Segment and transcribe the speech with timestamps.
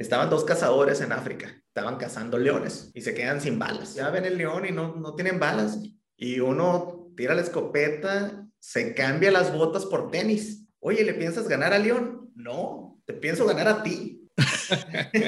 [0.00, 3.94] Estaban dos cazadores en África, estaban cazando leones y se quedan sin balas.
[3.94, 5.78] Ya ven el león y no, no tienen balas.
[6.16, 10.66] Y uno tira la escopeta, se cambia las botas por tenis.
[10.78, 12.30] Oye, ¿le piensas ganar al león?
[12.34, 14.19] No, te pienso ganar a ti.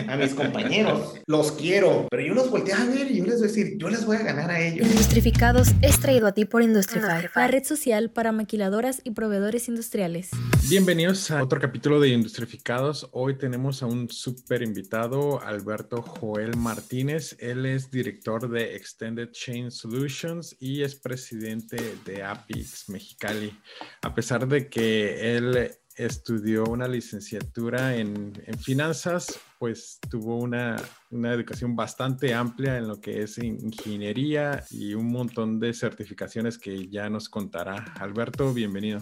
[0.09, 1.15] A mis compañeros.
[1.27, 3.89] Los quiero, pero yo los volteé a ver y yo les voy a decir, yo
[3.89, 4.87] les voy a ganar a ellos.
[4.87, 10.31] Industrificados es traído a ti por Industrify, la red social para maquiladoras y proveedores industriales.
[10.69, 13.09] Bienvenidos a otro capítulo de Industrificados.
[13.13, 17.37] Hoy tenemos a un súper invitado, Alberto Joel Martínez.
[17.41, 23.59] Él es director de Extended Chain Solutions y es presidente de Apix Mexicali.
[24.03, 30.77] A pesar de que él estudió una licenciatura en, finanzas, pues tuvo una,
[31.11, 37.11] educación bastante amplia en lo que es ingeniería y un montón de certificaciones que ya
[37.11, 37.93] nos contará.
[37.99, 39.01] Alberto, bienvenido.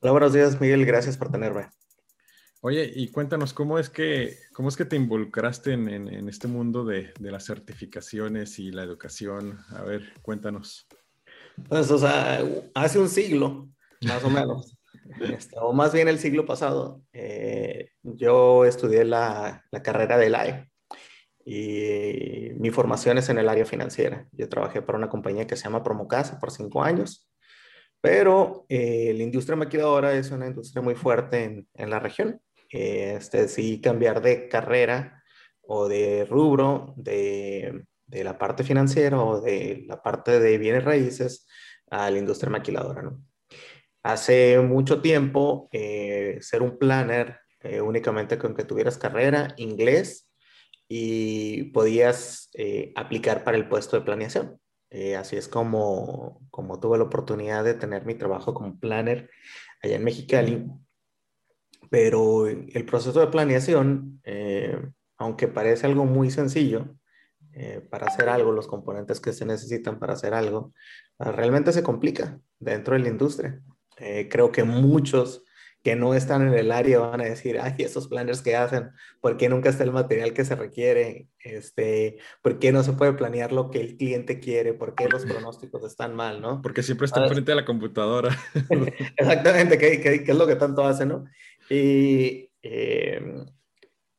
[0.00, 0.84] Hola, buenos días, Miguel.
[0.84, 1.68] Gracias por tenerme.
[2.60, 7.12] Oye, y cuéntanos, ¿cómo es que, cómo es que te involucraste en, este mundo de,
[7.18, 9.58] de, las certificaciones y la educación?
[9.70, 10.86] A ver, cuéntanos.
[11.68, 12.42] Pues, o sea,
[12.74, 13.68] hace un siglo,
[14.02, 14.76] más o menos,
[15.20, 20.70] este, o más bien el siglo pasado, eh, yo estudié la, la carrera del AE
[21.44, 24.26] y mi formación es en el área financiera.
[24.32, 27.30] Yo trabajé para una compañía que se llama Promocasa por cinco años,
[28.00, 32.40] pero eh, la industria maquilladora es una industria muy fuerte en, en la región.
[32.70, 35.22] Este, sí, cambiar de carrera
[35.60, 41.46] o de rubro de, de la parte financiera o de la parte de bienes raíces
[41.90, 43.22] a la industria maquiladora, ¿no?
[44.04, 50.28] Hace mucho tiempo, eh, ser un planner eh, únicamente con que tuvieras carrera, inglés
[50.86, 54.60] y podías eh, aplicar para el puesto de planeación.
[55.18, 59.30] así es como, como tuve la oportunidad de tener mi trabajo como planner
[59.82, 60.66] allá en Mexicali.
[61.90, 64.20] Pero el proceso de planeación,
[65.16, 66.94] aunque parece algo muy sencillo,
[67.90, 70.74] para hacer algo, los componentes que se necesitan para hacer algo,
[71.18, 73.62] realmente se complica dentro de la industria.
[73.98, 75.44] Eh, creo que muchos
[75.84, 78.90] que no están en el área van a decir, ay, esos planners que hacen,
[79.20, 81.28] ¿por qué nunca está el material que se requiere?
[81.38, 84.72] Este, ¿Por qué no se puede planear lo que el cliente quiere?
[84.72, 86.62] ¿Por qué los pronósticos están mal, no?
[86.62, 88.34] Porque siempre está enfrente de la computadora.
[89.16, 91.26] Exactamente, ¿qué, qué, qué es lo que tanto hace, no?
[91.68, 93.44] Y eh,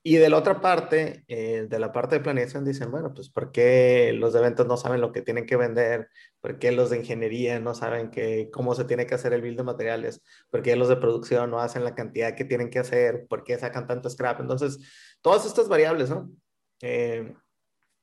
[0.08, 3.52] y de la otra parte, eh, de la parte de planeación, dicen, bueno, pues ¿por
[3.52, 6.10] qué los de ventas no saben lo que tienen que vender?
[6.42, 9.58] ¿Por qué los de ingeniería no saben que, cómo se tiene que hacer el build
[9.58, 10.22] de materiales?
[10.52, 13.26] ¿Por qué los de producción no hacen la cantidad que tienen que hacer?
[13.28, 14.42] ¿Por qué sacan tanto scrap?
[14.42, 14.78] Entonces,
[15.22, 16.30] todas estas variables, ¿no?
[16.84, 17.34] Eh,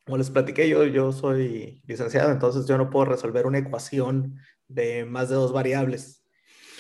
[0.05, 5.05] como les platiqué, yo, yo soy licenciado, entonces yo no puedo resolver una ecuación de
[5.05, 6.22] más de dos variables.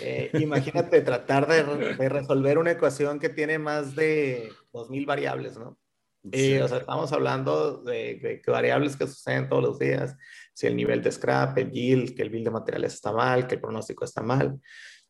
[0.05, 5.79] Eh, imagínate tratar de, resolver una ecuación que tiene más de 2.000 variables, ¿no?
[6.25, 10.17] Y, o sea, estamos hablando de, variables que suceden todos los días,
[10.55, 13.57] si el nivel de scrap, el yield, que el bill de materiales está mal, que
[13.57, 14.61] el pronóstico está mal.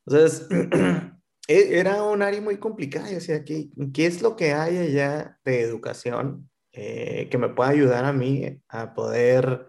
[0.07, 0.49] Entonces,
[1.49, 3.09] e, era un área muy complicada.
[3.09, 7.71] Yo decía, ¿qué, ¿qué es lo que hay allá de educación eh, que me pueda
[7.71, 9.67] ayudar a mí a poder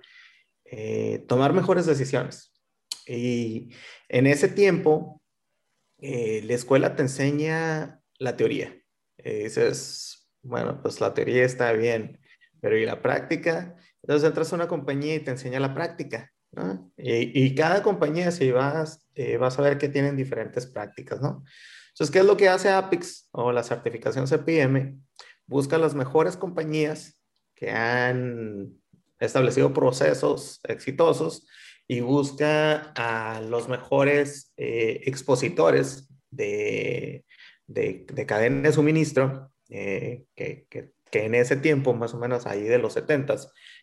[0.66, 2.53] eh, tomar mejores decisiones?
[3.08, 3.70] Y
[4.10, 5.22] en ese tiempo,
[6.00, 8.78] eh, la escuela te enseña la teoría.
[9.18, 12.20] Eh, dices, bueno, pues la teoría está bien,
[12.62, 13.76] pero ¿y la práctica?
[14.02, 16.92] Entonces entras a una compañía y te enseña la práctica, ¿no?
[16.98, 21.44] Y, cada compañía, si vas, eh, vas a ver que tienen diferentes prácticas, ¿no?
[21.90, 25.00] Entonces, ¿qué es lo que hace APIX o la certificación CPM?
[25.46, 27.20] Busca las mejores compañías
[27.56, 28.74] que han
[29.20, 31.48] establecido procesos exitosos
[31.88, 37.26] y busca a los mejores eh, expositores de,
[37.68, 42.64] de, de, cadena de suministro, eh, que, que, en ese tiempo, más o menos ahí
[42.64, 43.36] de los 70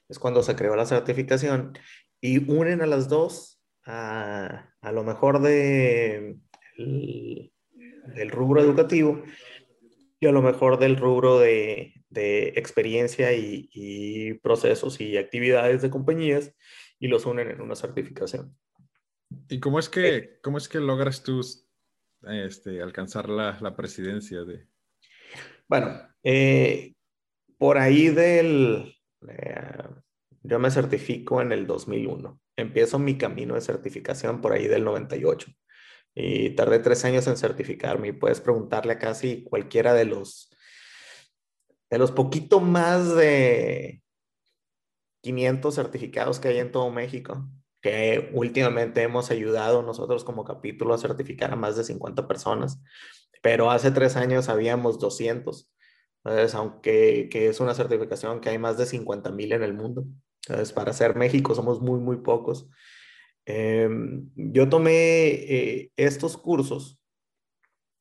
[0.09, 1.78] es cuando se creó la certificación,
[2.21, 6.37] y unen a las dos a, a lo mejor de,
[6.77, 7.53] el,
[8.15, 9.22] del rubro educativo
[10.19, 15.91] y a lo mejor del rubro de, de experiencia y, y, procesos y actividades de
[15.91, 16.54] compañías
[17.00, 18.56] y los unen en una certificación.
[19.48, 20.38] ¿Y cómo es que, eh.
[20.42, 21.41] cómo es que logras tú
[22.28, 24.68] este, alcanzar la, la presidencia de...
[25.66, 26.94] Bueno, eh,
[27.58, 28.94] por ahí del...
[29.26, 29.82] Eh,
[30.42, 32.41] yo me certifico en el 2001.
[32.56, 35.50] Empiezo mi camino de certificación por ahí del 98.
[36.14, 38.08] Y tardé tres años en certificarme.
[38.08, 40.50] Y puedes preguntarle a casi cualquiera de los,
[41.88, 44.02] de los poquito más de
[45.22, 47.49] 500 certificados que hay en todo México,
[47.81, 52.81] que últimamente hemos ayudado nosotros como capítulo a certificar a más de 50 personas,
[53.43, 55.71] pero hace tres años habíamos 200.
[56.25, 60.05] Entonces, aunque que es una certificación que hay más de 50 mil en el mundo.
[60.47, 62.69] Entonces, para ser México somos muy, muy pocos.
[63.47, 67.01] Em, yo tomé eh, estos cursos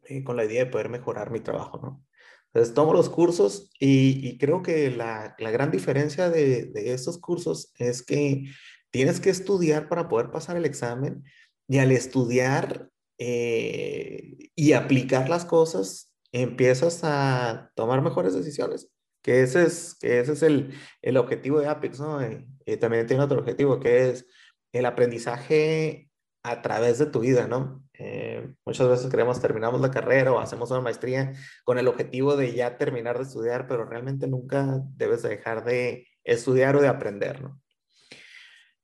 [0.03, 2.05] eh, con la idea de poder mejorar mi trabajo, ¿no?
[2.53, 7.71] Entonces tomo los cursos y, creo que la, la gran diferencia de, de, estos cursos
[7.77, 8.45] es que
[8.91, 11.23] tienes que estudiar para poder pasar el examen
[11.67, 18.89] y al estudiar eh, y aplicar las cosas, empiezas a tomar mejores decisiones.
[19.21, 22.19] Que ese es, que ese es el, el objetivo de Apex, ¿no?
[22.65, 24.25] y también tiene otro objetivo que es
[24.71, 26.09] el aprendizaje
[26.43, 27.83] a través de tu vida, ¿no?
[28.01, 31.33] Eh, muchas veces queremos terminamos la carrera o hacemos una maestría
[31.65, 36.77] con el objetivo de ya terminar de estudiar, pero realmente nunca debes dejar de estudiar
[36.77, 37.61] o de aprender, ¿no?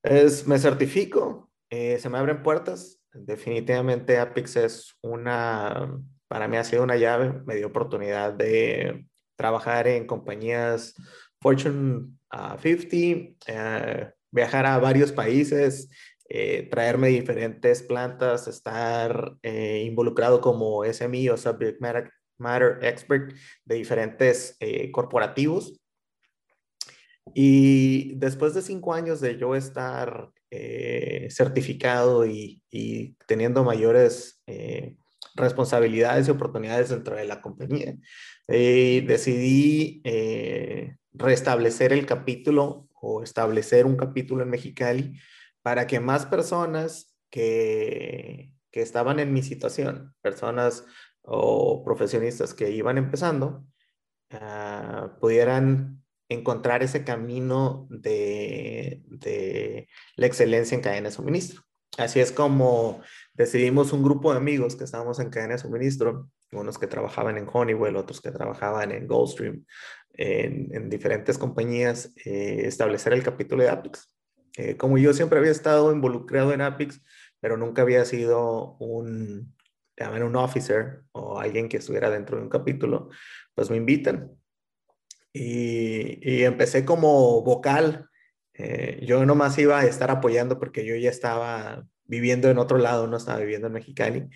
[0.04, 3.02] Es, me certifico, eh, se me abren puertas.
[3.14, 5.98] Definitivamente Apix es una,
[6.28, 9.08] para mí ha sido una llave, me dio oportunidad de
[9.38, 10.94] trabajar en compañías
[11.42, 12.10] Fortune
[12.62, 12.98] 50,
[13.48, 15.90] uh, viajar a varios países,
[16.28, 21.80] eh, traerme diferentes plantas, estar eh, involucrado como SME o Subject
[22.40, 23.32] Matter, Expert
[23.64, 25.80] de diferentes eh, corporativos.
[27.36, 30.30] Y después de cinco años de yo estar
[31.30, 34.42] certificado y, y, teniendo mayores
[35.36, 37.96] responsabilidades y oportunidades dentro de la compañía,
[38.48, 40.02] decidí
[41.12, 45.20] restablecer el capítulo o establecer un capítulo en Mexicali
[45.66, 50.86] para que más personas que, que estaban en mi situación, personas
[51.24, 53.66] o profesionistas que iban empezando,
[54.32, 61.64] uh, pudieran encontrar ese camino de, de, la excelencia en cadena de suministro.
[61.98, 63.02] Así es como
[63.34, 67.50] decidimos un grupo de amigos que estábamos en cadena de suministro, unos que trabajaban en
[67.52, 69.66] Honeywell, otros que trabajaban en Goldstream,
[70.14, 74.15] en, en diferentes compañías, eh, establecer el capítulo de Apix.
[74.58, 77.02] Eh, como yo siempre había estado involucrado en Apix,
[77.40, 79.56] pero nunca había sido un,
[79.98, 83.10] un officer o alguien que estuviera dentro de un capítulo,
[83.54, 84.32] pues me invitan.
[85.34, 88.10] Y, y empecé como vocal.
[88.54, 93.08] Eh, yo nomás iba a estar apoyando porque yo ya estaba viviendo en otro lado,
[93.08, 94.30] no estaba viviendo en Mexicali.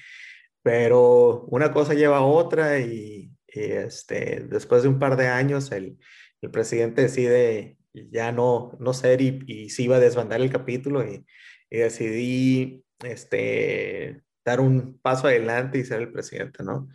[0.62, 5.98] Pero una cosa lleva a otra y, este, después de un par de años el,
[6.42, 11.06] el presidente decide ya no, no ser y, y sí iba a desbandar el capítulo
[11.06, 11.26] y,
[11.72, 16.90] decidí este, dar un paso adelante y ser el presidente, ¿no?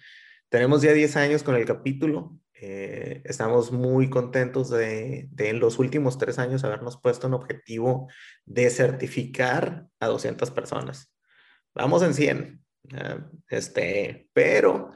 [0.48, 5.78] Tenemos ya 10 años con el capítulo, eh, estamos muy contentos de, de, en los
[5.78, 8.08] últimos tres años habernos puesto un objetivo
[8.44, 11.12] de certificar a 200 personas.
[11.74, 12.64] Vamos en 100,
[13.48, 14.90] este, pero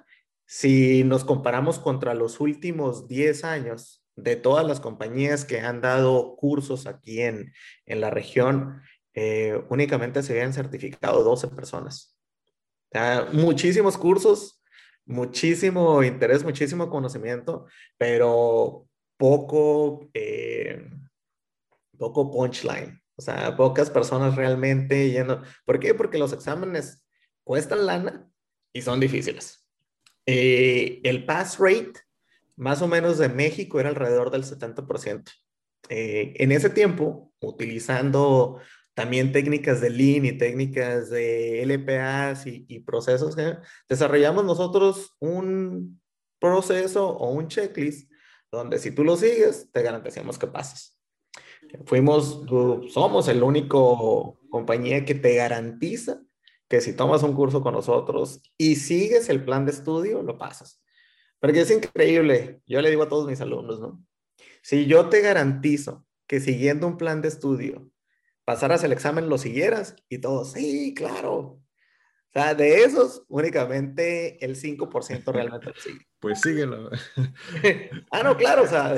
[0.46, 6.36] si nos comparamos contra los últimos 10 años, de todas las compañías que han dado
[6.36, 7.52] cursos aquí en,
[7.86, 8.82] en la región,
[9.14, 12.16] eh, únicamente se habían certificado 12 personas.
[13.32, 14.62] muchísimos cursos,
[15.04, 17.66] muchísimo interés, muchísimo conocimiento,
[17.96, 18.86] pero
[19.16, 20.88] poco, eh,
[21.96, 23.00] poco punchline.
[23.16, 25.42] O sea, pocas personas realmente yendo.
[25.64, 25.94] ¿Por qué?
[25.94, 27.04] Porque los exámenes
[27.44, 28.30] cuestan lana
[28.72, 29.66] y son difíciles.
[30.26, 31.94] Eh, el pass rate
[32.58, 35.30] más o menos de México era alrededor del 70%.
[35.88, 38.60] Eh, en ese tiempo, utilizando
[38.94, 43.36] también técnicas de Lean y técnicas de LPAs y, procesos,
[43.88, 46.00] desarrollamos nosotros un
[46.40, 48.10] proceso o un checklist
[48.50, 50.98] donde si tú lo sigues, te garantizamos que pases.
[51.86, 52.44] Fuimos,
[52.90, 56.20] somos el único compañía que te garantiza
[56.68, 60.82] que si tomas un curso con nosotros y sigues el plan de estudio, lo pasas.
[61.40, 62.60] Porque es increíble.
[62.66, 64.04] Yo le digo a todos mis alumnos, ¿no?
[64.62, 67.90] Si yo te garantizo que siguiendo un plan de estudio
[68.44, 71.60] pasaras el examen, lo siguieras y todos, sí, claro.
[72.28, 76.06] O sea, de esos, únicamente el 5% realmente lo sigue.
[76.20, 76.90] Pues síguelo.
[78.10, 78.92] ah, no, claro, o sea,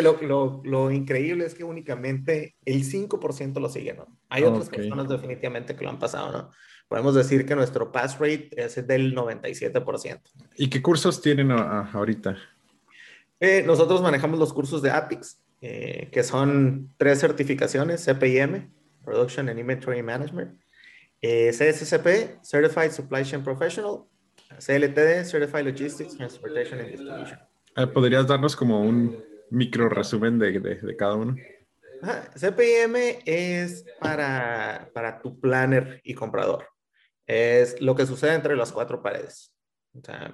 [0.00, 4.06] lo, lo, lo, increíble es que únicamente el 5% lo sigue, ¿no?
[4.30, 6.50] Hay otras personas definitivamente que lo han pasado, ¿no?
[6.88, 10.20] Podemos decir que nuestro pass rate es del 97%.
[10.56, 12.36] ¿Y qué cursos tienen ahorita?
[13.40, 18.70] Eh, nosotros manejamos los cursos de APIX, eh, que son tres certificaciones, CPIM,
[19.04, 20.60] Production and Inventory Management,
[21.20, 24.04] eh, CSCP, Certified Supply Chain Professional,
[24.58, 27.38] CLTD, Certified Logistics, Transportation and Distribution.
[27.76, 31.36] Ah, ¿Podrías darnos como un micro resumen de, de, de cada uno?
[32.36, 36.73] CPIM es para, para tu planner y comprador
[37.26, 39.54] es lo que sucede entre las cuatro paredes.
[39.96, 40.32] O sea,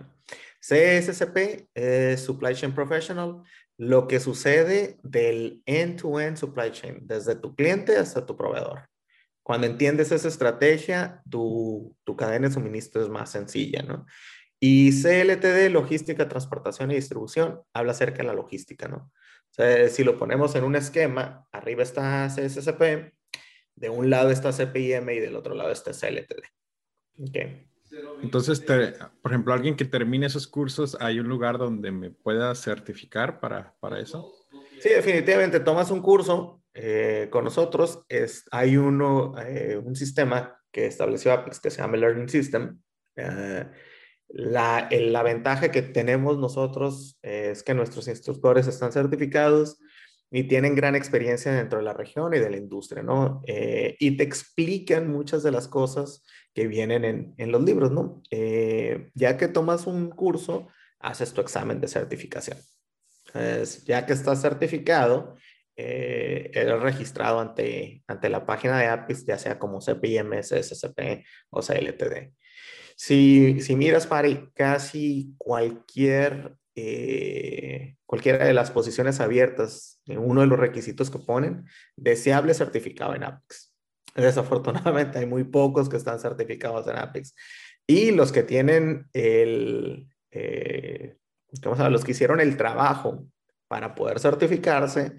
[0.60, 3.42] CSCP es Supply Chain Professional,
[3.76, 8.88] lo que sucede del end-to-end supply chain, desde tu cliente hasta tu proveedor.
[9.42, 14.04] Cuando entiendes esa estrategia, tu, tu cadena de suministro es más sencilla, ¿no?
[14.60, 19.10] Y CLTD, logística, transportación y distribución, habla acerca de la logística, ¿no?
[19.50, 23.14] O sea, si lo ponemos en un esquema, arriba está CSCP,
[23.76, 26.44] de un lado está CPIM y del otro lado está CLTD.
[27.28, 27.66] Okay.
[28.22, 33.40] Entonces, por ejemplo, alguien que termine esos cursos, ¿hay un lugar donde me pueda certificar
[33.40, 34.32] para, para eso?
[34.80, 35.60] Sí, definitivamente.
[35.60, 38.04] Tomas un curso eh, con nosotros.
[38.08, 42.80] Es, hay uno, eh, un sistema que estableció Apex que se llama Learning System.
[43.16, 43.66] Eh,
[44.28, 49.80] la, la, ventaja que tenemos nosotros es que nuestros instructores están certificados
[50.30, 53.42] y tienen gran experiencia dentro de la región y de la industria, ¿no?
[53.44, 56.22] y te explican muchas de las cosas
[56.54, 58.22] que vienen en, en los libros, ¿no?
[58.30, 62.58] Eh, ya que tomas un curso, haces tu examen de certificación.
[63.86, 65.36] ya que estás certificado,
[65.76, 71.62] eh, eres registrado ante, ante la página de APIS, ya sea como CPIM, SSP o
[71.62, 72.32] CLTD.
[72.96, 80.58] Si, si miras, para casi cualquier, eh, cualquiera de las posiciones abiertas, uno de los
[80.58, 81.64] requisitos que ponen,
[81.96, 83.69] deseable certificado en APIS.
[84.14, 87.34] Desafortunadamente hay muy pocos que están certificados en Apex.
[87.86, 91.16] Y los que tienen el, eh,
[91.90, 93.26] los que hicieron el trabajo
[93.68, 95.14] para poder certificarse,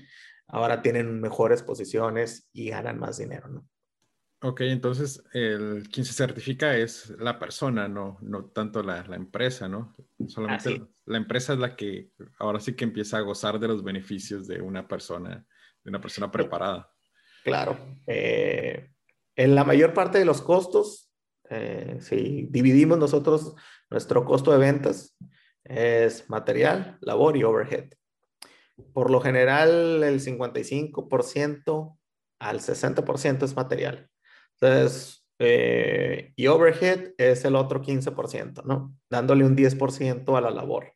[0.48, 3.67] ahora tienen mejores posiciones y ganan más dinero, ¿no?
[4.43, 9.69] Ok, entonces el, quien se certifica es la persona, no, no tanto la, la empresa,
[9.69, 9.95] ¿no?
[10.27, 14.48] Solamente la empresa es la que ahora sí que empieza a gozar de los beneficios
[14.48, 15.45] de una persona,
[15.83, 16.91] de una persona preparada.
[17.43, 17.77] Claro.
[18.07, 18.89] Eh,
[19.36, 21.12] en la mayor parte de los costos,
[21.50, 23.55] eh, si dividimos nosotros
[23.89, 25.17] nuestro costo de ventas,
[25.63, 27.89] es material, labor y overhead.
[28.93, 31.98] Por lo general, el 55%
[32.39, 34.10] al 60% es material.
[34.60, 38.95] Entonces, eh, y overhead es el otro 15%, ¿no?
[39.10, 40.93] Dándole un 10% a la labor.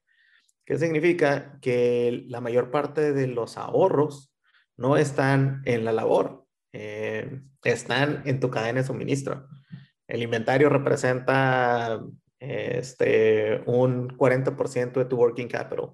[0.65, 1.59] ¿Qué significa?
[1.61, 4.34] Que la mayor parte de los ahorros
[4.77, 9.47] no están en la labor, eh, están en tu cadena de suministro.
[10.07, 12.01] El inventario representa
[12.39, 15.93] este, un 40% de tu working capital.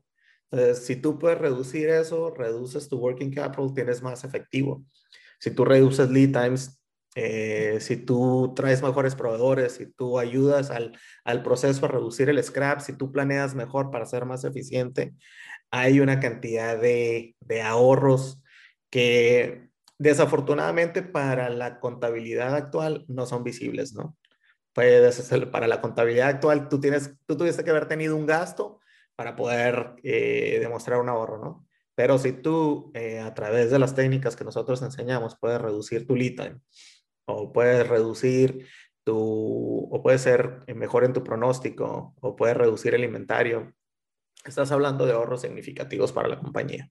[0.51, 4.83] Entonces, si tú puedes reducir eso, reduces tu working capital, tienes más efectivo.
[5.39, 6.81] Si tú reduces lead times,
[7.15, 12.41] eh, si tú traes mejores proveedores, si tú ayudas al, al, proceso a reducir el
[12.43, 15.13] scrap, si tú planeas mejor para ser más eficiente,
[15.71, 18.41] hay una cantidad de, de ahorros
[18.91, 24.17] que desafortunadamente para la contabilidad actual no son visibles, ¿no?
[24.73, 28.79] Para la contabilidad actual tú, tienes, tú tuviste que haber tenido un gasto
[29.15, 31.67] para poder eh, demostrar un ahorro, ¿no?
[31.95, 36.15] Pero si tú eh, a través de las técnicas que nosotros enseñamos puedes reducir tu
[36.15, 36.57] lead
[37.25, 38.67] o puedes reducir
[39.03, 43.73] tu, o puedes ser mejor en tu pronóstico o puedes reducir el inventario,
[44.45, 46.89] estás hablando de ahorros significativos para la compañía.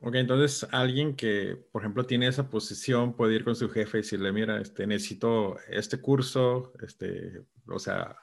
[0.00, 4.00] Ok, entonces alguien que, por ejemplo, tiene esa posición puede ir con su jefe y
[4.02, 8.16] decirle, mira, este, necesito este curso, este, o sea,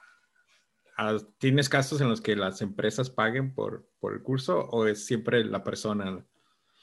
[0.97, 5.05] ah, ¿tienes casos en los que las empresas paguen por, por el curso o es
[5.05, 6.23] siempre la persona?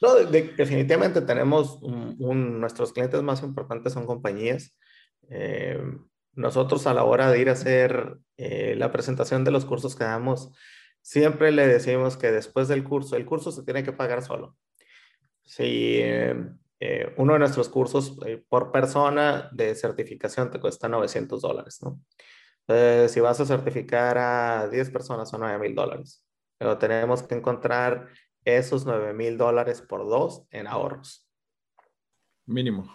[0.01, 4.77] No, definitivamente tenemos un, nuestros clientes más importantes son compañías.
[5.29, 5.81] Eh,
[6.35, 10.05] nosotros a la hora de ir a hacer eh, la presentación de los cursos que
[10.05, 10.53] damos,
[11.03, 14.57] siempre le decimos que después del curso, el curso se tiene que pagar solo.
[15.49, 21.41] Sí, em, eh, uno de nuestros cursos eh, por persona de certificación te cuesta 900
[21.41, 21.99] dólares, ¿no?
[22.67, 26.23] Entonces, si vas a certificar a 10 personas son 9 mil dólares.
[26.59, 28.09] Pero tenemos que encontrar
[28.45, 31.27] esos 9 mil dólares por dos en ahorros.
[32.45, 32.95] Mínimo.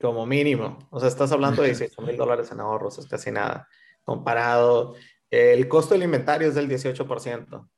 [0.00, 0.78] Como mínimo.
[0.90, 3.68] O sea, estás hablando de 18 mil dólares en ahorros, es casi nada.
[4.04, 4.94] Comparado,
[5.28, 7.68] el costo del inventario es del 18%.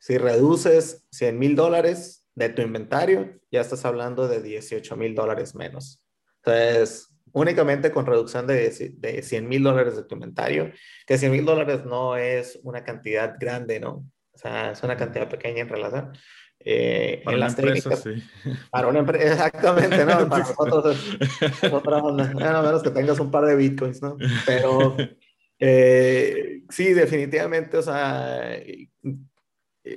[0.00, 5.54] Si reduces 100 mil dólares, de tu inventario, ya estás hablando de 18 mil dólares
[5.54, 6.00] menos.
[6.44, 10.70] Entonces, únicamente con reducción de, de 100 mil dólares de tu inventario,
[11.06, 14.06] que 100 mil dólares no es una cantidad grande, ¿no?
[14.32, 16.12] O sea, es una cantidad pequeña en relación.
[16.60, 18.22] Eh, para en las empresa, sí.
[18.70, 20.28] Para una empresa, exactamente, ¿no?
[20.28, 22.30] Para nosotros es, otra onda.
[22.34, 24.18] Bueno, a menos que tengas un par de bitcoins, ¿no?
[24.44, 24.94] Pero
[25.58, 28.58] eh, sí, definitivamente, o sea,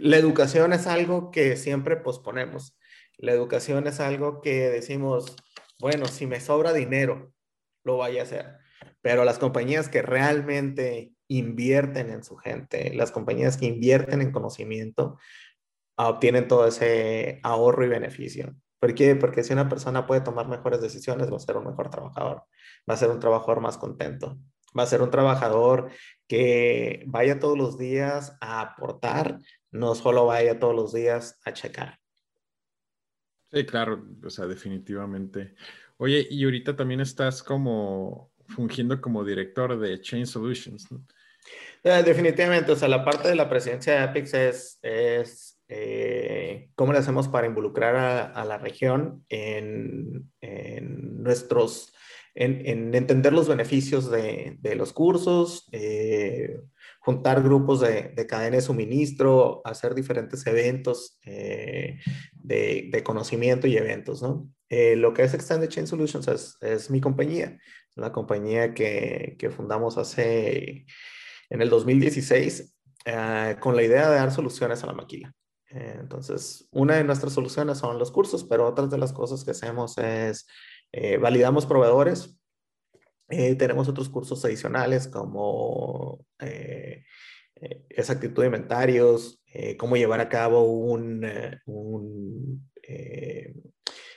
[0.01, 2.77] la educación es algo que siempre posponemos.
[3.17, 5.36] La educación es algo que decimos,
[5.79, 7.34] bueno, si me sobra dinero,
[7.84, 8.58] lo voy a hacer.
[9.01, 15.17] Pero las compañías que realmente invierten en su gente, las compañías que invierten en conocimiento,
[15.96, 18.55] obtienen todo ese ahorro y beneficio.
[18.79, 19.15] ¿Por qué?
[19.15, 22.43] Porque si una persona puede tomar mejores decisiones, va a ser un mejor trabajador,
[22.89, 24.39] va a ser un trabajador más contento,
[24.77, 25.89] va a ser un trabajador
[26.27, 29.39] que vaya todos los días a aportar,
[29.71, 31.99] no solo vaya todos los días a checar.
[33.51, 35.55] Sí, claro, o sea, definitivamente.
[35.97, 41.03] Oye, y ahorita también estás como fungiendo como director de Chain Solutions, ¿no?
[41.83, 46.91] Eh, definitivamente, o sea, la parte de la presidencia de Apex es, es eh, cómo
[46.91, 51.93] le hacemos para involucrar a, la región en, en nuestros,
[52.35, 56.59] en, en, entender los beneficios de, de los cursos, eh,
[57.00, 62.00] juntar grupos de, de, cadena de suministro, hacer diferentes eventos de,
[62.34, 64.50] de, conocimiento y eventos, ¿no?
[64.70, 67.58] lo que es Extended Chain Solutions es, es mi compañía,
[67.96, 70.86] la compañía que, que fundamos hace
[71.50, 72.75] en el 2016
[73.06, 75.34] eh, con la idea de dar soluciones a la maquila.
[75.70, 79.51] Eh, entonces, una de nuestras soluciones son los cursos, pero otras de las cosas que
[79.51, 80.48] hacemos es
[80.91, 82.38] eh, validamos proveedores.
[83.29, 86.25] Tenemos otros cursos adicionales como
[87.89, 89.43] exactitud de inventarios,
[89.77, 91.24] cómo llevar a cabo un,
[91.65, 92.69] un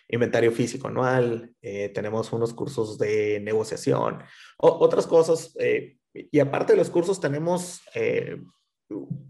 [0.08, 4.22] inventario físico anual, tenemos unos cursos de negociación,
[4.58, 5.54] otras cosas
[6.14, 8.42] y aparte de los cursos, tenemos eh,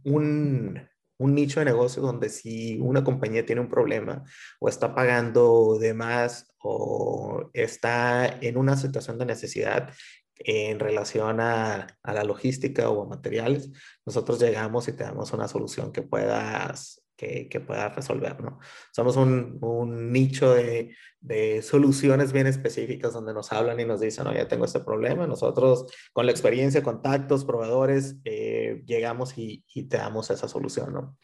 [0.05, 0.89] un,
[1.23, 4.25] un, nicho de negocio donde si una compañía tiene un problema
[4.61, 9.91] o está pagando de más o está en una situación de necesidad
[10.37, 13.71] en relación a, a la logística o a materiales,
[14.05, 18.59] nosotros llegamos y te damos una solución que puedas que, que pueda resolver, ¿no?
[18.91, 24.25] Somos un, un nicho de, de, soluciones bien específicas donde nos hablan y nos dicen,
[24.25, 25.29] no, ya tengo este problema.
[25.29, 31.17] Nosotros, con la experiencia, contactos, proveedores, eh, llegamos y, y, te damos esa solución, ¿no?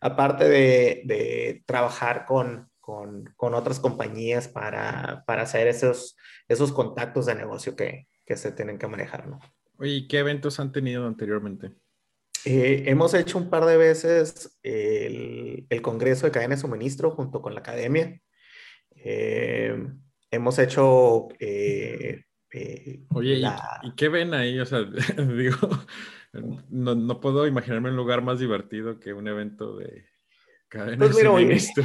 [0.00, 7.26] Aparte de, de trabajar con, con, con, otras compañías para, para hacer esos, esos contactos
[7.26, 9.40] de negocio que, que se tienen que manejar, ¿no?
[9.78, 11.72] Oye, ¿qué eventos han tenido anteriormente?
[12.44, 17.42] Eh, hemos hecho un par de veces el, el, Congreso de Cadena de Suministro junto
[17.42, 18.20] con la Academia.
[18.96, 19.86] Eh,
[20.30, 21.28] hemos hecho...
[21.38, 22.24] Eh,
[23.10, 23.80] Oye, la...
[23.82, 24.58] ¿y, qué ven ahí?
[24.58, 24.82] O sea,
[25.36, 25.56] digo,
[26.70, 30.06] no, no, puedo imaginarme un lugar más divertido que un evento de
[30.68, 31.84] cadena pues de suministro.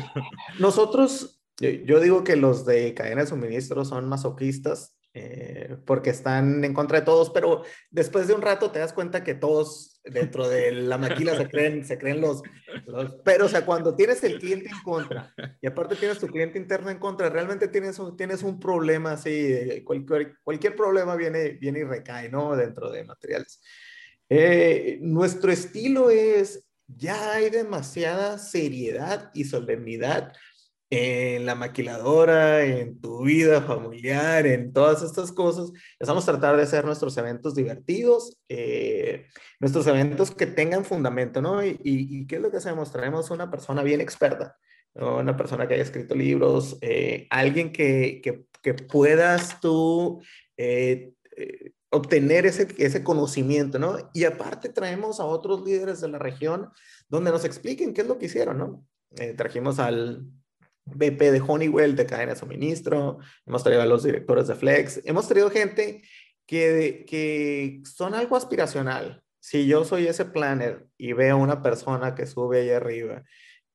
[0.59, 6.65] nosotros, yo, yo, digo que los de cadena de suministro son masoquistas eh, porque están
[6.65, 10.49] en contra de todos, pero después de un rato te das cuenta que todos dentro
[10.49, 12.43] de la maquila se creen, se creen los,
[13.23, 16.89] Pero, o sea, cuando tienes el cliente en contra y aparte tienes tu cliente interno
[16.89, 22.27] en contra, realmente tienes tienes un problema así, cualquier, cualquier problema viene, viene y recae,
[22.27, 22.53] ¿no?
[22.53, 23.61] Dentro de materiales.
[24.27, 30.33] Eh, nuestro estilo es, ya hay demasiada seriedad y solemnidad
[30.89, 35.71] en la maquiladora, en tu vida familiar, en todas estas cosas.
[35.99, 39.27] Estamos a tratar de hacer nuestros eventos divertidos, eh,
[39.59, 41.65] nuestros eventos que tengan fundamento, ¿no?
[41.65, 42.91] Y, y, ¿qué es lo que hacemos?
[42.91, 44.57] Traemos una persona bien experta,
[44.93, 45.17] ¿no?
[45.17, 50.21] una persona que haya escrito libros, eh, alguien que, que, que, puedas tú
[50.57, 51.13] eh,
[51.89, 54.11] obtener ese, ese conocimiento, ¿no?
[54.13, 56.69] Y aparte traemos a otros líderes de la región
[57.09, 58.85] donde nos expliquen qué es lo que hicieron, ¿no?
[59.37, 60.25] trajimos al
[60.85, 65.27] VP de Honeywell de cadena de suministro, hemos traído a los directores de Flex, hemos
[65.27, 66.03] traído gente
[66.45, 69.23] que, que son algo aspiracional.
[69.39, 73.23] Si yo soy ese planner y veo una persona que sube ahí arriba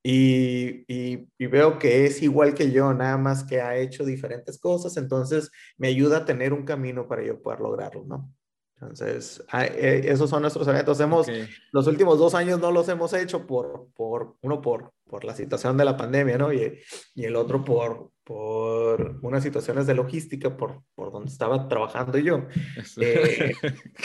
[0.03, 4.59] y, y, y, veo que es igual que yo, nada más que ha hecho diferentes
[4.59, 8.33] cosas, entonces me ayuda a tener un camino para yo poder lograrlo, ¿no?
[8.81, 10.99] Entonces, eh, esos son nuestros eventos.
[10.99, 11.27] Hemos,
[11.71, 15.75] Los últimos dos años no los hemos hecho por, por uno, por, por la situación
[15.75, 16.53] de la pandemia, ¿no?
[16.53, 16.79] Y,
[17.13, 22.47] y el otro por, por unas situaciones de logística, por, por donde estaba trabajando yo.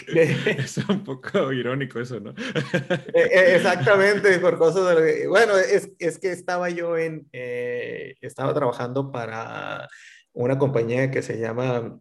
[0.08, 2.34] Eh, es un poco irónico eso, ¿no?
[3.14, 5.28] Eh, exactamente, por cosas de...
[5.28, 7.28] Bueno, es, es que estaba yo en...
[7.32, 9.88] estaba trabajando para
[10.32, 11.98] una compañía que se llama...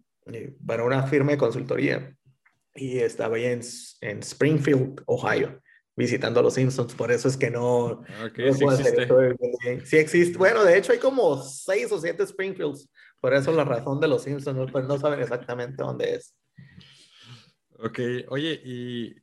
[0.66, 2.16] para una firma de consultoría
[2.74, 3.62] y estaba ahí en,
[4.02, 5.62] en, Springfield, Ohio,
[5.96, 6.94] visitando a los Simpsons.
[6.94, 8.04] Por eso es que no.
[8.30, 9.08] Okay, sí, existe.
[9.86, 10.38] sí existe.
[10.38, 12.90] Bueno, de hecho hay como seis o siete Springfields.
[13.22, 16.36] Por eso la razón de los Simpsons, pero no saben exactamente dónde es.
[17.80, 19.16] Ok, oye, y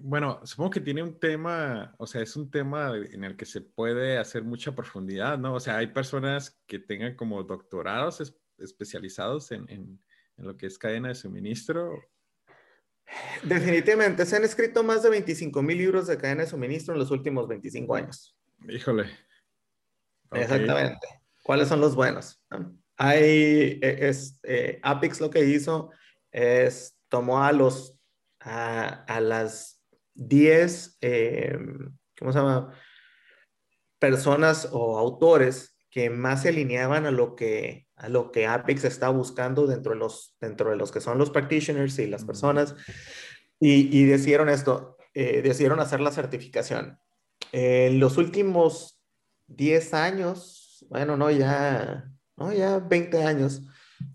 [0.00, 3.60] bueno, supongo que tiene un tema, o sea, es un tema en el que se
[3.60, 5.54] puede hacer mucha profundidad, ¿no?
[5.54, 10.02] O sea, hay personas que tengan como doctorados especializados en, en,
[10.36, 12.02] en lo que es cadena de suministro
[13.42, 17.10] Definitivamente, se han escrito más de 25 mil libros de cadena de suministro en los
[17.10, 18.36] últimos 25 años.
[18.68, 19.06] Híjole.
[20.32, 21.06] Exactamente.
[21.42, 22.42] ¿Cuáles son los buenos?
[22.96, 25.90] Hay, e, es, eh, Apex lo que hizo
[26.32, 27.98] es tomó a los,
[28.40, 29.82] a, a las
[30.14, 31.58] 10, eh,
[32.18, 32.74] ¿cómo se llama?
[33.98, 39.08] Personas o autores que más se alineaban a lo que, a lo que Apex está
[39.08, 42.74] buscando dentro de los, dentro de los que son los practitioners y las personas.
[43.60, 46.98] Y, y decidieron esto, eh, decidieron hacer la certificación.
[47.52, 49.00] En los últimos
[49.46, 53.62] 10 años, bueno, no, ya, no, ya 20 años,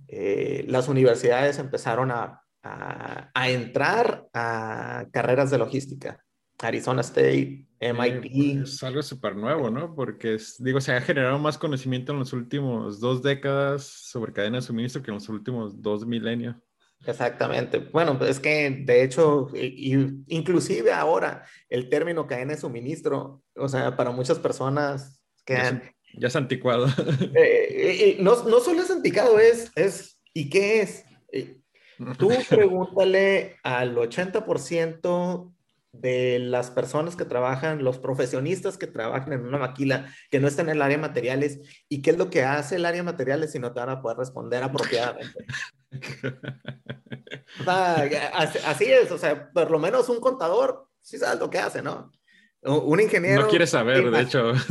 [0.08, 6.24] eh, las universidades empezaron a, a, a, entrar a carreras de logística.
[6.58, 8.64] Arizona State, MIT.
[8.64, 9.96] Es algo súper nuevo, ¿no?
[9.96, 14.58] Porque, es, digo, se ha generado más conocimiento en los últimos dos décadas sobre cadena
[14.58, 16.56] de suministro que en los últimos dos milenios.
[17.06, 17.80] Exactamente.
[17.80, 19.94] Bueno, es que de hecho, y,
[20.28, 25.84] inclusive ahora, el término cadena de suministro, o sea, para muchas personas quedan...
[26.14, 26.88] Ya es anticuado.
[27.36, 31.06] Eh, eh, no, no solo es anticuado, es, es, ¿y qué es?
[32.18, 35.54] Tú pregúntale al 80%
[35.92, 40.70] de las personas que trabajan, los profesionistas que trabajan en una maquila, que no están
[40.70, 43.52] en el área de materiales, y qué es lo que hace el área de materiales
[43.52, 45.46] si no te van a poder responder apropiadamente.
[47.60, 48.10] o sea,
[48.66, 52.12] así es, o sea, por lo menos un contador sí sabe lo que hace, ¿no?
[52.62, 53.44] Un ingeniero.
[53.44, 54.54] No quiere saber, de hecho.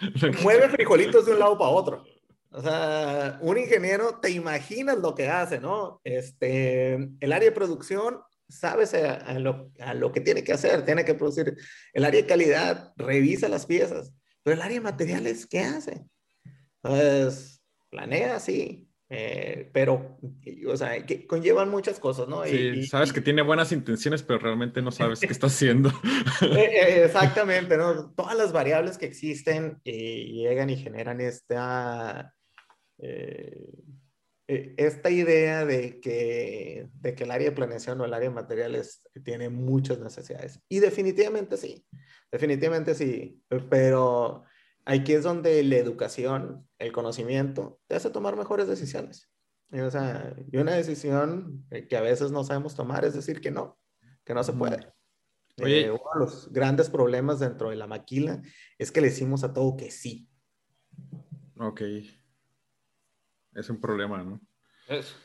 [0.42, 2.04] mueve frijolitos de un lado para otro.
[2.52, 6.00] O sea, un ingeniero te imaginas lo que hace, ¿no?
[6.02, 10.84] Este, el área de producción sabes a, a, lo, a, lo, que tiene que hacer,
[10.84, 11.56] tiene que producir.
[11.92, 16.04] El área de calidad revisa las piezas, pero el área de materiales, ¿qué hace?
[16.82, 20.20] Pues planea, sí, eh, pero,
[20.68, 22.44] o sea, que conllevan muchas cosas, ¿no?
[22.44, 25.90] Sí, y, sabes y, que tiene buenas intenciones, pero realmente no sabes qué está haciendo.
[26.42, 28.12] Eh, eh, exactamente, ¿no?
[28.12, 32.32] Todas las variables que existen llegan y generan esta
[34.50, 39.02] esta idea de que, de que el área de planeación o el área de materiales
[39.24, 40.60] tiene muchas necesidades.
[40.68, 41.86] Y definitivamente sí,
[42.32, 44.42] definitivamente sí, pero
[44.84, 49.30] aquí es donde la educación, el conocimiento, te hace tomar mejores decisiones.
[49.70, 53.52] Y, o sea, y una decisión que a veces no sabemos tomar es decir que
[53.52, 53.78] no,
[54.24, 54.92] que no se puede.
[55.62, 55.86] Oye.
[55.86, 58.42] Eh, uno de los grandes problemas dentro de la maquila
[58.78, 60.28] es que le decimos a todo que sí.
[61.56, 61.82] Ok.
[63.54, 64.40] Es un problema, ¿no?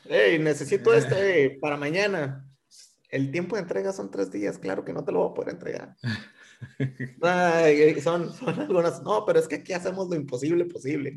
[0.04, 2.48] Hey, necesito este para mañana.
[3.08, 5.54] El tiempo de entrega son tres días, claro que no te lo voy a poder
[5.54, 5.96] entregar.
[7.22, 11.16] Ay, son, son algunas, no, pero es que aquí hacemos lo imposible posible.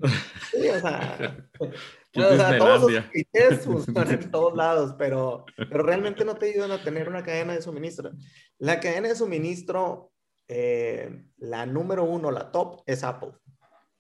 [0.52, 6.26] Sí, o sea, o sea todos los clientes funcionan en todos lados, pero, pero realmente
[6.26, 8.12] no te ayudan a tener una cadena de suministro.
[8.58, 10.12] La cadena de suministro,
[10.48, 13.32] eh, la número uno, la top, es Apple.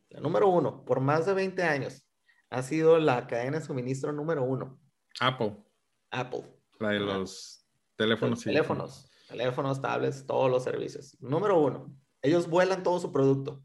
[0.09, 2.08] La número uno, por más de 20 años
[2.49, 4.79] ha sido la cadena de suministro número uno.
[5.19, 5.55] Apple.
[6.11, 6.43] Apple.
[6.79, 8.39] La de los teléfonos.
[8.39, 8.45] Sí.
[8.45, 11.17] Teléfonos, teléfonos, tablets, todos los servicios.
[11.19, 13.63] Número uno, ellos vuelan todo su producto.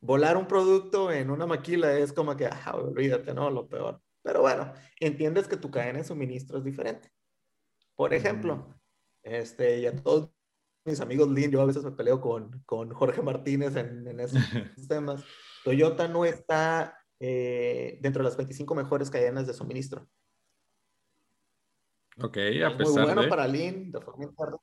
[0.00, 3.50] Volar un producto en una maquila es como que, ah, olvídate, ¿no?
[3.50, 4.00] Lo peor.
[4.22, 7.10] Pero bueno, entiendes que tu cadena de suministro es diferente.
[7.94, 8.74] Por ejemplo, mm.
[9.22, 10.30] este, ya todos
[10.84, 14.42] mis amigos Lean, yo a veces me peleo con, con Jorge Martínez en, en esos
[14.88, 15.24] temas.
[15.64, 20.06] Toyota no está eh, dentro de las 25 mejores cadenas de suministro.
[22.18, 23.28] Ok, a es pesar muy bueno de...
[23.28, 24.58] para Lean, de forma interna.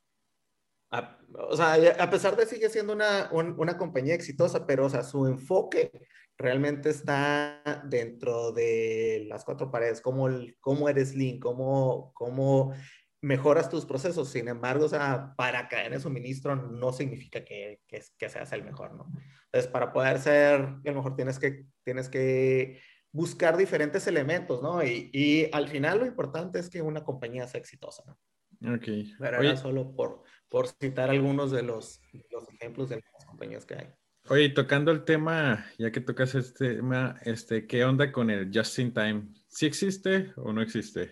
[0.92, 1.18] A,
[1.50, 5.02] o sea, a pesar de sigue siendo una, un, una compañía exitosa, pero o sea,
[5.02, 5.92] su enfoque
[6.38, 12.74] realmente está dentro de las cuatro paredes, cómo, el, cómo eres Lean, cómo, cómo
[13.22, 14.30] mejoras tus procesos.
[14.30, 18.64] Sin embargo, o sea, para caer en suministro no significa que, que, que, seas el
[18.64, 19.08] mejor, ¿no?
[19.46, 24.84] Entonces, para poder ser el mejor tienes que, tienes que buscar diferentes elementos, ¿no?
[24.84, 28.76] Y, y al final lo importante es que una compañía sea exitosa, ¿no?
[28.76, 28.88] Ok.
[29.20, 33.66] Pero Oye, era solo por, por citar algunos de los, los ejemplos de las compañías
[33.66, 33.88] que hay.
[34.30, 38.78] Oye, tocando el tema, ya que tocas este tema, este, ¿qué onda con el Just
[38.80, 39.28] in Time?
[39.48, 41.12] ¿Sí existe o no existe?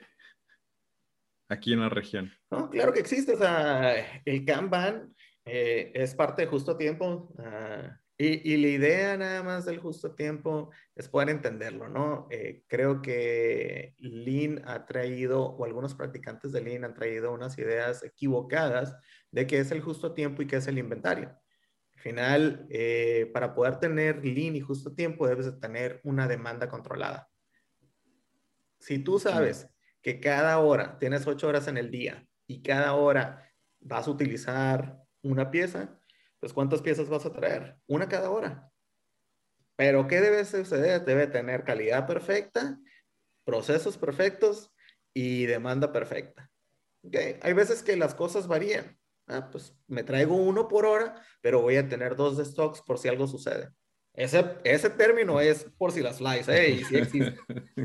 [1.49, 2.31] aquí en la región?
[2.49, 3.33] No, claro que existe.
[3.33, 5.13] O sea, el Kanban
[5.45, 7.33] eh, es parte de justo tiempo.
[7.37, 7.89] Uh,
[8.21, 12.27] y, y, la idea nada más del justo tiempo es poder entenderlo, ¿no?
[12.29, 18.03] Eh, creo que Lean ha traído, o algunos practicantes de Lean han traído unas ideas
[18.03, 18.93] equivocadas
[19.31, 21.29] de qué es el justo tiempo y qué es el inventario.
[21.93, 26.67] Al final, eh, para poder tener Lean y justo tiempo, debes de tener una demanda
[26.67, 27.29] controlada.
[28.79, 29.69] Si tú sabes
[30.01, 35.03] que cada hora tienes ocho horas en el día y cada hora vas a utilizar
[35.21, 35.98] una pieza,
[36.39, 37.77] pues ¿cuántas piezas vas a traer?
[37.87, 38.71] Una cada hora.
[39.75, 41.05] Pero ¿qué debe suceder?
[41.05, 42.77] Debe tener calidad perfecta,
[43.45, 44.71] procesos perfectos
[45.13, 46.49] y demanda perfecta.
[47.03, 47.39] ¿Okay?
[47.41, 48.97] Hay veces que las cosas varían.
[49.27, 52.97] Ah, pues me traigo uno por hora, pero voy a tener dos de stocks por
[52.97, 53.69] si algo sucede.
[54.13, 56.71] Ese, ese término es por si las flies, ¿eh?
[56.71, 57.39] Y sí existe.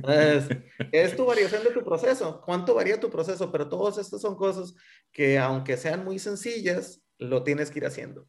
[0.09, 0.49] Es,
[0.91, 2.43] es, tu variación de tu proceso.
[2.45, 3.53] ¿Cuánto varía tu proceso?
[3.53, 4.75] Pero todas estas son cosas
[5.13, 8.27] que, aunque sean muy sencillas, lo tienes que ir haciendo.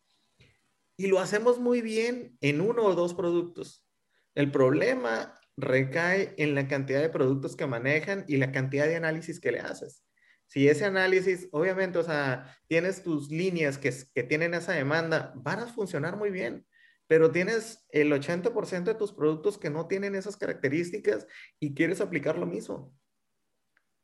[0.97, 3.85] Y lo hacemos muy bien en uno o dos productos.
[4.33, 9.39] El problema recae en la cantidad de productos que manejan y la cantidad de análisis
[9.39, 10.03] que le haces.
[10.47, 13.91] Si ese análisis, obviamente, o sea, tienes tus líneas que,
[14.23, 16.65] tienen esa demanda, van a funcionar muy bien
[17.07, 21.27] pero tienes el 80% de tus productos que no tienen esas características
[21.59, 22.93] y quieres aplicar lo mismo.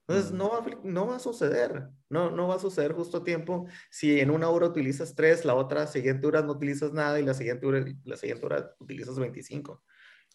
[0.08, 3.68] Entonces, no va, no va a suceder, no, no va a suceder justo a tiempo
[3.90, 7.34] si en una hora utilizas tres, la otra siguiente hora no utilizas nada y la
[7.34, 9.84] siguiente hora, la siguiente hora utilizas 25.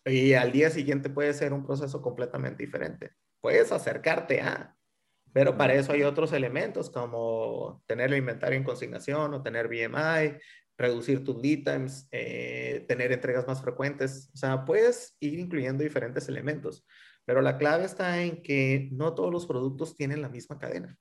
[0.07, 3.11] Y al día siguiente puede ser un proceso completamente diferente.
[3.41, 4.77] Puedes acercarte a,
[5.33, 10.39] pero para eso hay otros elementos como tener el inventario en consignación o tener BMI,
[10.79, 14.31] reducir tus lead times, eh, tener entregas más frecuentes.
[14.33, 16.87] O sea, puedes ir incluyendo diferentes elementos,
[17.27, 20.97] pero la clave está en que no todos los productos tienen la misma cadena.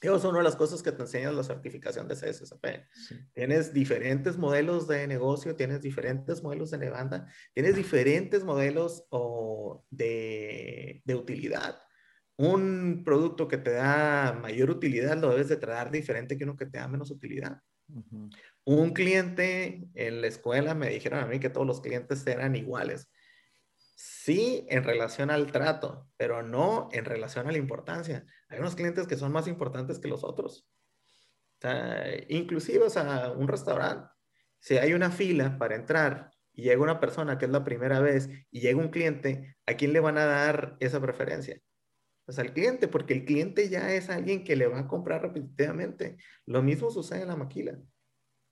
[0.00, 2.86] Eso es una de las cosas que te enseña la certificación de CSSP.
[3.34, 11.02] Tienes diferentes modelos de negocio, tienes diferentes modelos de demanda, tienes diferentes modelos o de,
[11.04, 11.78] de utilidad.
[12.36, 16.66] Un producto que te da mayor utilidad lo debes de tratar diferente que uno que
[16.66, 17.60] te da menos utilidad.
[18.64, 23.10] Un cliente en la escuela me dijeron a mí que todos los clientes eran iguales.
[24.30, 28.24] Sí, en relación al trato, pero no en relación a la importancia.
[28.48, 30.68] Hay unos clientes que son más importantes que los otros.
[31.58, 34.08] O sea, inclusive, o sea, un restaurante,
[34.60, 38.28] si hay una fila para entrar y llega una persona que es la primera vez
[38.52, 41.60] y llega un cliente, ¿a quién le van a dar esa preferencia?
[42.24, 46.18] Pues al cliente, porque el cliente ya es alguien que le va a comprar repetitivamente.
[46.46, 47.80] Lo mismo sucede en la maquila.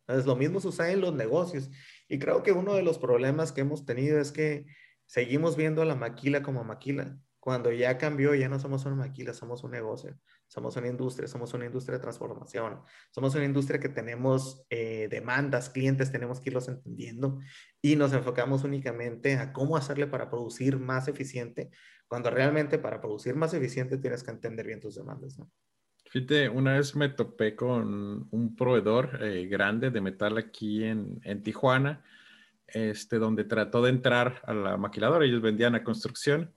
[0.09, 1.71] Es lo mismo sucede en los negocios.
[2.09, 4.67] Y creo que uno de los problemas que hemos tenido es que
[5.09, 7.19] seguimos viendo a la maquila como maquila.
[7.41, 10.19] Cuando ya cambió, ya no somos una maquila, somos un negocio,
[10.49, 15.71] somos una industria, somos una industria de transformación, somos una industria que tenemos eh, demandas,
[15.71, 17.39] clientes, tenemos que irlos entendiendo
[17.81, 21.71] y nos enfocamos únicamente a cómo hacerle para producir más eficiente,
[22.07, 25.39] cuando realmente para producir más eficiente tienes que entender bien tus demandas.
[25.39, 25.51] ¿no?
[26.11, 31.43] Fíjate, una vez me topé con un proveedor eh, grande de metal aquí en, en,
[31.43, 32.03] Tijuana,
[32.69, 35.25] este, donde trató de entrar a la maquiladora.
[35.25, 36.55] Ellos vendían a construcción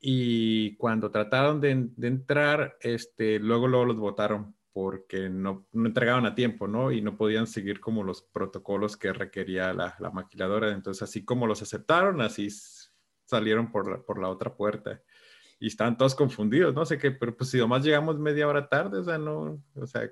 [0.00, 1.70] y cuando trataron de,
[2.02, 6.92] entrar, este, luego, luego los votaron porque no, no, entregaban a tiempo, ¿no?
[6.92, 10.70] Y no podían seguir como los protocolos que requería la, la maquiladora.
[10.70, 12.48] Entonces, así como los aceptaron, así
[13.24, 15.02] salieron por la, por la otra puerta
[15.58, 18.98] y están todos confundidos, no sé qué, pero pues si nomás llegamos media hora tarde,
[18.98, 20.10] o sea, no, o sea,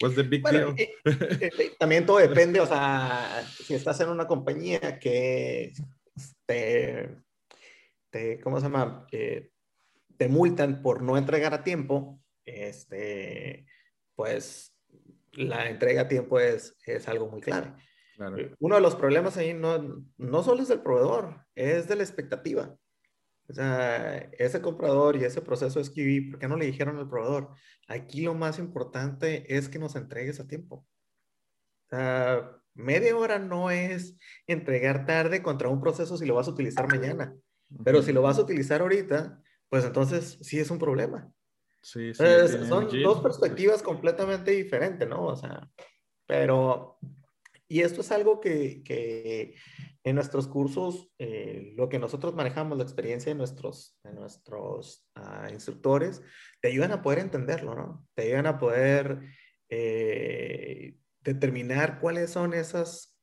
[0.00, 0.74] what's the big deal?
[0.76, 5.72] Eh, eh, eh, también todo depende, o sea, si estás en una compañía que
[6.46, 7.16] te,
[8.10, 9.06] te ¿cómo se llama?
[9.10, 13.66] te multan por no entregar a tiempo, este,
[14.14, 14.74] pues
[15.32, 17.74] la entrega a tiempo es, es algo muy clave.
[18.60, 22.74] Uno de los problemas ahí no, no solo es del proveedor, es de la expectativa.
[23.48, 27.08] O sea, ese comprador y ese proceso es que, ¿por qué no le dijeron al
[27.08, 27.50] proveedor?
[27.88, 30.86] Aquí lo más importante es que nos entregues a tiempo.
[31.86, 36.50] O sea, media hora no es entregar tarde contra un proceso si lo vas a
[36.50, 37.34] utilizar mañana.
[37.84, 41.30] Pero si lo vas a utilizar ahorita, pues entonces sí es un problema.
[41.80, 42.24] Sí, sí,
[42.68, 45.24] son dos perspectivas completamente diferentes, ¿no?
[45.26, 45.70] O sea,
[46.26, 46.98] pero,
[47.68, 49.54] y esto es algo que, que
[50.06, 55.52] en nuestros cursos, eh, lo que nosotros manejamos, la experiencia de nuestros, de nuestros uh,
[55.52, 56.22] instructores,
[56.60, 58.06] te ayudan a poder entenderlo, ¿no?
[58.14, 59.20] Te ayudan a poder
[59.68, 63.18] eh, determinar cuáles son esas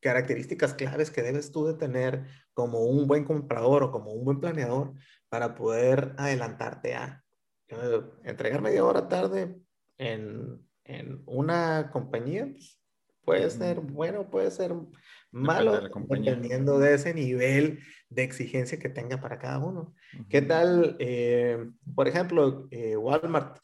[0.00, 4.40] características claves que debes tú de tener como un buen comprador o como un buen
[4.40, 4.94] planeador
[5.28, 7.22] para poder adelantarte a
[7.70, 9.60] uh, entregar media hora tarde
[9.98, 12.46] en, en una compañía.
[12.46, 12.78] Pues,
[13.28, 14.74] puede ser bueno, puede ser
[15.30, 19.94] malo, dependiendo de ese nivel de exigencia que tenga para cada uno.
[20.28, 23.58] ¿Qué tal, eh, por ejemplo, eh, Walmart?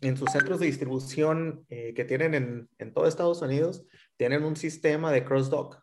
[0.00, 3.84] En sus centros de distribución eh, que tienen en, en, todo Estados Unidos,
[4.16, 5.82] tienen un sistema de cross-dock,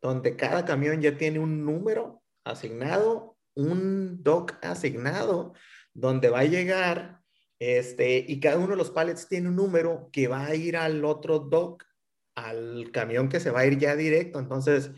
[0.00, 5.52] donde cada camión ya tiene un número asignado, un dock asignado,
[5.94, 7.22] donde va a llegar
[7.58, 11.04] Este, y cada uno de los pallets tiene un número que va a ir al
[11.04, 11.84] otro dock,
[12.36, 14.38] al camión que se va a ir ya directo.
[14.38, 14.92] Entonces,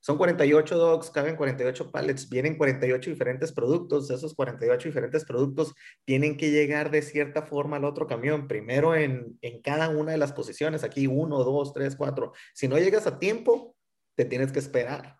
[0.00, 4.10] son 48 docks, caben 48 pallets, vienen 48 diferentes productos.
[4.10, 9.38] Esos 48 diferentes productos tienen que llegar de cierta forma al otro camión, primero en,
[9.40, 12.32] en cada una de las posiciones, aquí uno, dos, tres, cuatro.
[12.52, 13.76] Si no llegas a tiempo,
[14.14, 15.16] te tienes que esperar.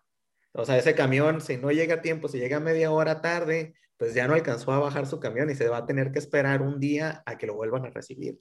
[0.51, 4.13] O sea, ese camión, si no llega a tiempo, si llega media hora tarde, pues
[4.13, 6.79] ya no alcanzó a bajar su camión y se va a tener que esperar un
[6.79, 8.39] día a que lo vuelvan a recibir.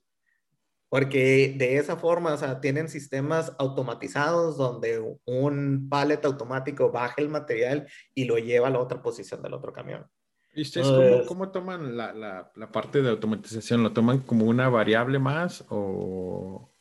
[0.94, 7.28] Porque de esa forma, o sea, tienen sistemas automatizados donde un pallet automático baja el
[7.28, 10.06] material y lo lleva a la otra posición del otro camión.
[10.52, 10.86] ¿Y ustedes
[11.26, 13.82] cómo, toman la, la, la, parte de automatización?
[13.82, 16.72] ¿Lo toman como una variable más o...?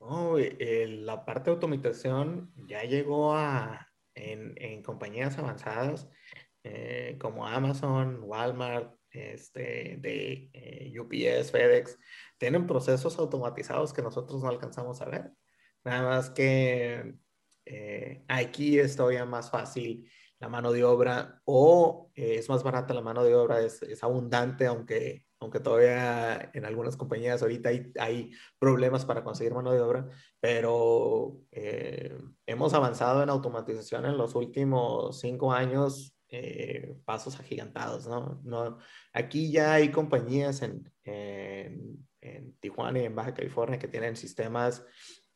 [0.00, 6.10] Oh, la parte de automatización ya llegó a, en, en compañías avanzadas,
[6.62, 11.98] eh, como Amazon, Walmart, este, de eh, UPS, FedEx,
[12.42, 15.32] tienen procesos automatizados que nosotros no alcanzamos a ver.
[15.84, 17.14] Nada más que
[17.64, 23.00] eh, aquí es todavía más fácil la mano de obra o es más barata la
[23.00, 28.32] mano de obra, es, es, abundante, aunque, aunque todavía en algunas compañías ahorita hay, hay
[28.58, 30.08] problemas para conseguir mano de obra,
[30.40, 38.40] pero hemos avanzado en automatización en los últimos cinco años eh, pasos agigantados, ¿no?
[38.42, 38.78] ¿no?
[39.12, 44.84] Aquí ya hay compañías en, en, en, Tijuana y en Baja California que tienen sistemas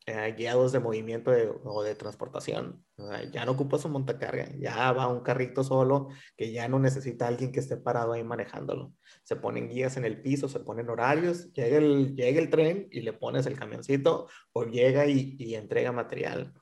[0.07, 1.33] eh, guiados de movimiento
[1.65, 2.85] o de transportación.
[3.33, 7.51] ya no ocupas un montacarga, ya va un carrito solo que ya no necesita alguien
[7.51, 8.93] que esté parado ahí manejándolo.
[9.25, 13.01] Se ponen guías en el piso, se ponen horarios, llega el, llega el tren y
[13.01, 16.55] le pones el camioncito o llega y, y entrega material.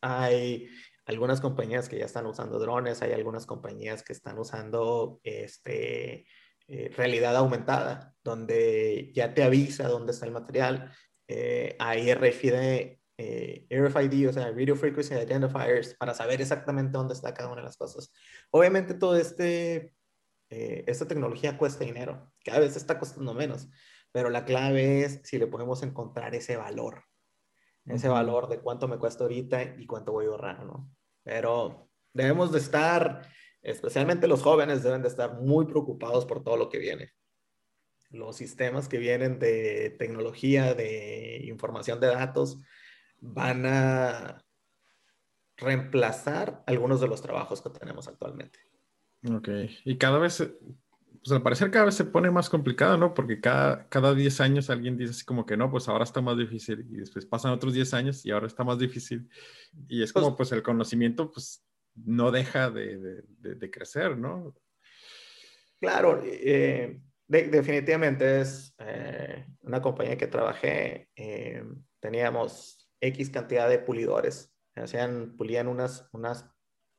[0.00, 0.68] Hay
[1.06, 6.26] algunas compañías que ya están usando drones, hay algunas compañías que están usando este,
[6.72, 10.92] eh, realidad aumentada, donde ya te avisa dónde está el material.
[11.26, 12.54] Eh, hay RFID,
[13.18, 17.64] eh, RFID, o sea, Radio Frequency Identifiers, para saber exactamente dónde está cada una de
[17.64, 18.12] las cosas.
[18.52, 19.96] Obviamente todo este,
[20.48, 23.68] esta tecnología cuesta dinero, cada vez está costando menos,
[24.12, 27.02] pero la clave es si le podemos encontrar ese valor,
[27.86, 30.88] ese valor de cuánto me cuesta ahorita y cuánto voy a ahorrar, ¿no?
[31.24, 33.26] Pero debemos de estar,
[33.62, 37.12] especialmente los jóvenes, deben de estar muy preocupados por todo lo que viene.
[38.10, 42.58] Los sistemas que vienen de tecnología, de información de datos,
[43.20, 44.44] van a
[45.56, 48.58] reemplazar algunos de los trabajos que tenemos actualmente.
[49.30, 49.48] Ok,
[49.84, 53.12] y cada vez, pues al parecer cada vez se pone más complicado, ¿no?
[53.12, 56.38] Porque cada, cada 10 años alguien dice así como que no, pues ahora está más
[56.38, 59.28] difícil y después pasan otros 10 años y ahora está más difícil.
[59.86, 61.62] Y es como pues, pues el conocimiento pues
[61.94, 64.54] no deja de, de, crecer, ¿no?
[65.80, 71.64] Claro, eh, definitivamente es eh, una compañía que trabajé, eh,
[72.00, 76.50] teníamos X cantidad de pulidores, hacían, pulían unas, unas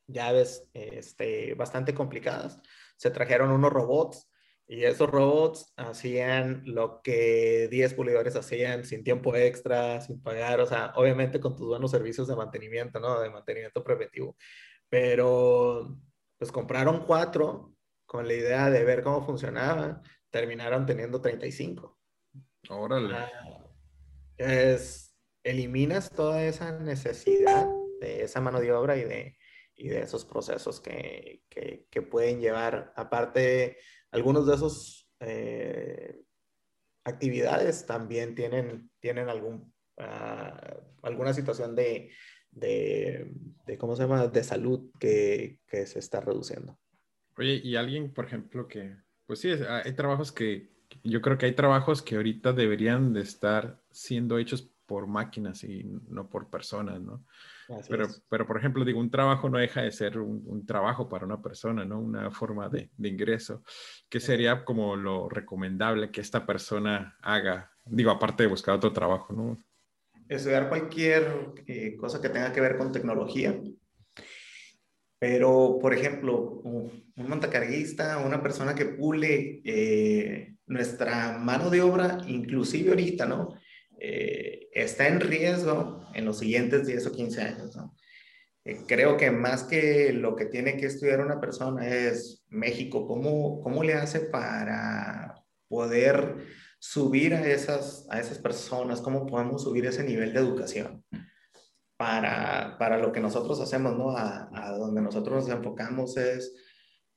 [0.07, 2.59] llaves este, bastante complicadas
[3.01, 4.29] se trajeron unos robots
[4.67, 10.67] y esos robots hacían lo que 10 pulidores hacían sin tiempo extra, sin pagar, o
[10.67, 13.19] sea, obviamente con tus buenos servicios de mantenimiento, ¿no?
[13.19, 14.37] De mantenimiento preventivo.
[14.91, 15.97] Pero
[16.37, 17.73] pues compraron cuatro
[18.05, 21.97] con la idea de ver cómo funcionaba, terminaron teniendo 35.
[22.69, 23.15] Órale.
[23.15, 23.31] Ah,
[24.35, 27.69] es, eliminas toda esa necesidad
[28.01, 29.37] de esa mano de obra y de,
[29.75, 32.91] y de esos procesos que, que, pueden llevar.
[32.97, 33.77] Aparte,
[34.11, 36.19] algunos de esos eh,
[37.05, 42.11] actividades también tienen, tienen algún, ah, alguna situación de,
[42.51, 43.31] de,
[43.65, 46.77] de, ¿cómo se llama?, de salud que, que, se está reduciendo.
[47.37, 50.69] Oye, y alguien, por ejemplo, que, pues sí, hay trabajos que,
[51.03, 55.85] yo creo que hay trabajos que ahorita deberían de estar siendo hechos por máquinas y
[56.09, 57.23] no por personas, ¿no?
[57.87, 61.41] pero, pero, por ejemplo, digo, un trabajo no deja de ser un, trabajo para una
[61.41, 61.99] persona, ¿no?
[62.01, 63.63] Una forma de, de, ingreso.
[64.09, 67.71] ¿Qué sería como lo recomendable que esta persona haga?
[67.85, 69.57] Digo, aparte de buscar otro trabajo, ¿no?
[70.31, 73.61] Estudiar cualquier eh, cosa que tenga que ver con tecnología.
[75.19, 82.91] Pero, por ejemplo, un montacarguista, una persona que pule eh, nuestra mano de obra, inclusive
[82.91, 83.49] ahorita, ¿no?
[83.99, 87.75] Eh, está en riesgo en los siguientes 10 o 15 años.
[87.75, 87.93] ¿no?
[88.87, 93.83] Creo que más que lo que tiene que estudiar una persona es México, ¿cómo, cómo
[93.83, 96.37] le hace para poder
[96.81, 99.01] subir a esas, a esas personas?
[99.01, 101.05] ¿Cómo podemos subir ese nivel de educación?
[101.95, 104.17] Para, para lo que nosotros hacemos, ¿no?
[104.17, 106.51] A, a donde nosotros nos enfocamos es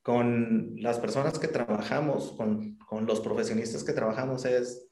[0.03, 4.87] con las personas que trabajamos, con, con los profesionistas que trabajamos, es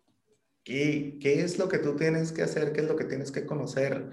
[0.63, 2.73] ¿qué, ¿qué es lo que tú tienes que hacer?
[2.73, 4.09] ¿Qué es lo que tienes que conocer?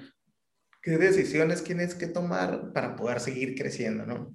[0.83, 4.05] ¿Qué decisiones tienes que tomar para poder seguir creciendo?
[4.05, 4.31] ¿no?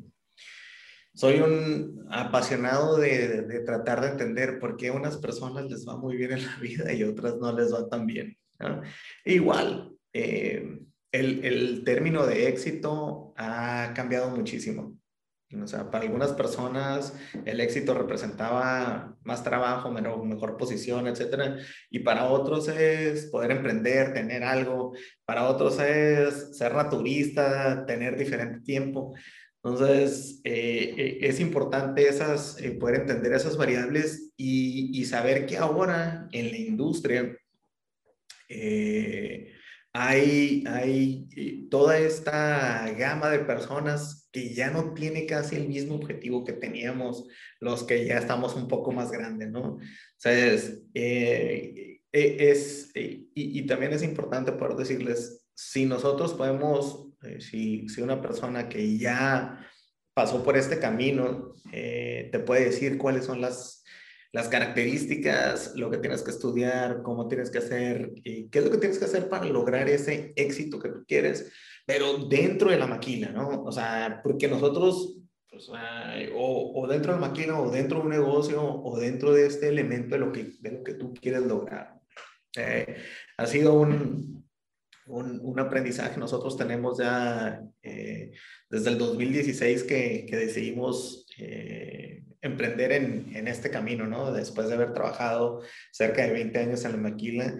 [1.15, 5.97] Soy un apasionado de, de, tratar de entender por qué a unas personas les va
[5.97, 8.37] muy bien en la vida y otras no les va tan bien.
[9.23, 10.79] Igual, eh,
[11.11, 14.97] el, el, término de éxito ha cambiado muchísimo.
[15.61, 17.13] O sea, para algunas personas
[17.45, 21.59] el éxito representaba más trabajo, mejor, mejor posición, etc.
[21.89, 24.93] Y para otros es poder emprender, tener algo.
[25.23, 29.13] Para otros es ser naturista, tener diferente tiempo.
[29.65, 35.57] Entonces, eh, eh, es importante esas, eh, poder entender esas variables y, y, saber que
[35.57, 37.35] ahora en la industria
[39.91, 46.43] hay, hay toda esta gama de personas que ya no tiene casi el mismo objetivo
[46.43, 47.25] que teníamos
[47.59, 49.79] los que ya estamos un poco más grandes, ¿no?
[50.17, 50.83] Sea, es,
[52.11, 58.21] es y, y también es importante poder decirles, si nosotros podemos eh, si, si, una
[58.21, 59.65] persona que ya
[60.13, 63.83] pasó por este camino eh, te puede decir cuáles son las,
[64.31, 68.71] las características, lo que tienes que estudiar, cómo tienes que hacer, y qué es lo
[68.71, 71.51] que tienes que hacer para lograr ese éxito que tú quieres,
[71.85, 73.63] pero dentro de la máquina, ¿no?
[73.63, 78.09] O sea, porque nosotros, pues, o, o, dentro de la máquina, o dentro de un
[78.09, 81.95] negocio, o dentro de este elemento de lo que, de lo que tú quieres lograr.
[82.57, 82.97] Eh,
[83.37, 84.44] ha sido un,
[85.07, 86.19] un, un aprendizaje.
[86.19, 88.31] Nosotros tenemos ya eh,
[88.69, 94.31] desde el 2016 que, que decidimos eh, emprender en, en, este camino, ¿no?
[94.31, 97.57] Después de haber trabajado cerca de 20 años en la maquila.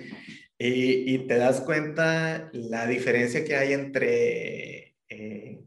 [0.57, 5.59] Y, y te das cuenta la diferencia que hay entre, eh,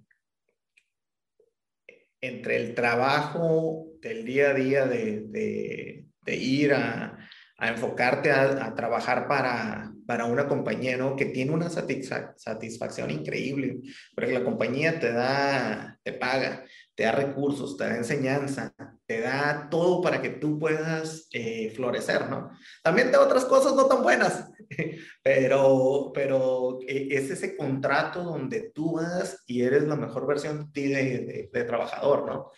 [2.20, 7.18] entre el trabajo del día a día de, de, ir a,
[7.58, 11.16] enfocarte a trabajar para, para una compañía, ¿no?
[11.16, 13.80] Que tiene una satisfacción increíble,
[14.14, 19.68] porque la compañía te da, te paga, te da recursos, te da enseñanza, te da
[19.70, 22.50] todo para que tú puedas eh, florecer, ¿no?
[22.82, 24.48] También te da otras cosas no tan buenas,
[25.22, 30.72] pero, pero e, es ese contrato donde tú vas y eres la mejor versión de
[30.72, 32.50] ti de, de trabajador, ¿no?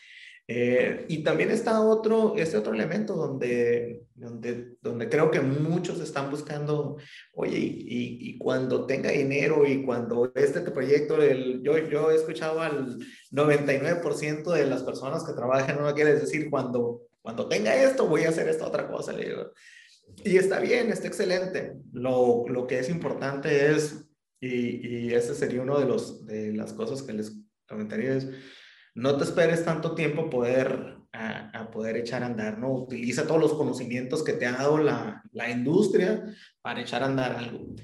[0.52, 6.28] Eh, y también está otro, este otro elemento donde, donde, donde creo que muchos están
[6.28, 6.96] buscando,
[7.34, 12.98] oye, y, cuando tenga dinero y cuando este proyecto, el, yo, yo he escuchado al
[13.30, 18.30] 99% de las personas que trabajan, no quiere decir, cuando, cuando tenga esto voy a
[18.30, 19.14] hacer esta otra cosa.
[20.24, 21.74] Y está bien, está excelente.
[21.92, 24.04] Lo, lo que es importante es,
[24.40, 27.38] y, y ese sería uno de, los, de las cosas que les
[27.68, 28.26] comentaría es,
[28.94, 32.72] no te esperes tanto tiempo poder, a, poder echar a andar, ¿no?
[32.72, 36.24] Utiliza todos los conocimientos que te ha dado la, la industria
[36.62, 37.74] para echar a andar algo.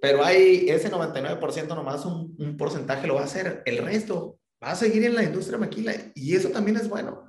[0.00, 4.72] Pero hay ese 99% nomás un, un, porcentaje lo va a hacer, el resto va
[4.72, 7.26] a seguir en la industria maquila y eso también es bueno.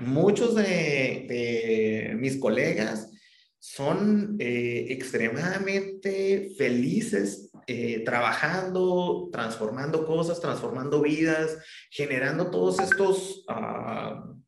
[0.00, 3.10] Muchos de, de mis colegas
[3.58, 11.58] son eh, extremadamente felices eh, trabajando, transformando cosas, transformando vidas,
[11.90, 14.42] generando todos estos, uh,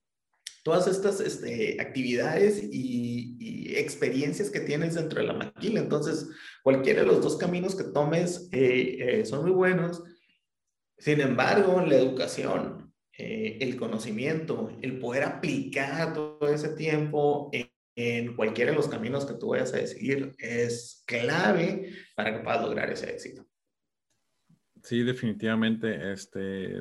[0.63, 5.81] todas estas este, actividades y, experiencias que tienes dentro de la maquila.
[5.81, 6.29] Entonces,
[6.63, 10.03] cualquiera de los dos caminos que tomes eh, eh, son muy buenos.
[10.97, 18.71] Sin embargo, la educación, el conocimiento, el poder aplicar todo ese tiempo en en cualquiera
[18.71, 23.11] de los caminos que tú vayas a decidir es clave para que puedas lograr ese
[23.11, 23.45] éxito.
[24.83, 26.13] Sí, definitivamente.
[26.13, 26.81] Este,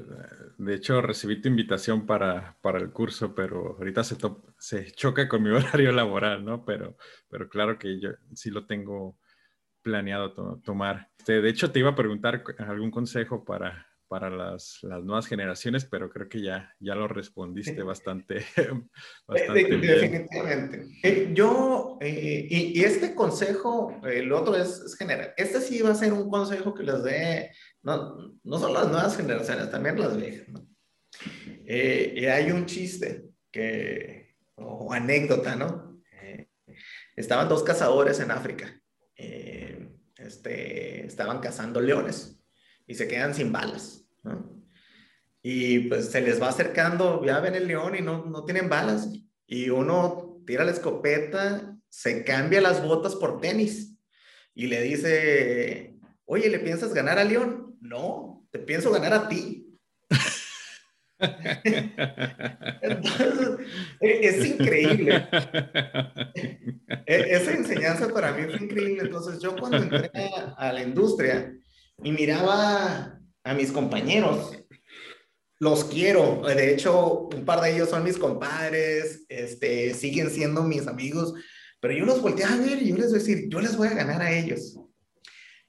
[0.58, 4.18] de hecho, recibí tu invitación para, para el curso, pero ahorita se,
[4.60, 6.64] se choca con mi horario laboral, ¿no?
[6.66, 6.98] Pero,
[7.30, 9.18] pero claro que yo sí lo tengo
[9.82, 11.10] planeado to tomar.
[11.18, 15.86] Este, de hecho, te iba a preguntar algún consejo para, para las, las, nuevas generaciones,
[15.86, 18.46] pero creo que ya, ya lo respondiste bastante,
[19.28, 19.82] bastante bien.
[19.82, 20.88] Definitivamente.
[21.04, 25.34] Eh, yo, eh, y, y, este consejo, el otro es, es, general.
[25.38, 27.52] Este sí va a ser un consejo que les dé,
[27.84, 30.48] no, no solo las nuevas generaciones, también las viejas.
[30.50, 30.66] ¿no?
[31.68, 36.02] Eh, hay un chiste que, o anécdota, ¿no?
[36.12, 36.50] Eh,
[37.16, 38.82] estaban dos cazadores en África.
[39.16, 42.40] Eh, este, estaban cazando leones
[42.88, 44.56] y se quedan sin balas, ¿no?
[45.48, 49.10] Y pues se les va acercando, ya ven el león y no, no tienen balas.
[49.46, 53.96] Y uno tira la escopeta, se cambia las botas por tenis
[54.56, 57.78] y le dice, oye, ¿le piensas ganar al león?
[57.80, 59.78] No, te pienso ganar a ti.
[62.82, 63.68] Entonces,
[64.02, 65.28] e, es increíble.
[67.06, 69.04] E, esa enseñanza para mí fue increíble.
[69.04, 70.10] Entonces, yo cuando entré
[70.58, 71.54] a la industria
[72.04, 74.52] y miraba a mis compañeros,
[75.60, 76.42] los quiero.
[76.44, 81.34] De hecho, un par de ellos son mis compadres, este, siguen siendo mis amigos,
[81.80, 83.88] pero yo los volteé a ver y yo les voy a decir, yo les voy
[83.88, 84.80] a ganar a ellos.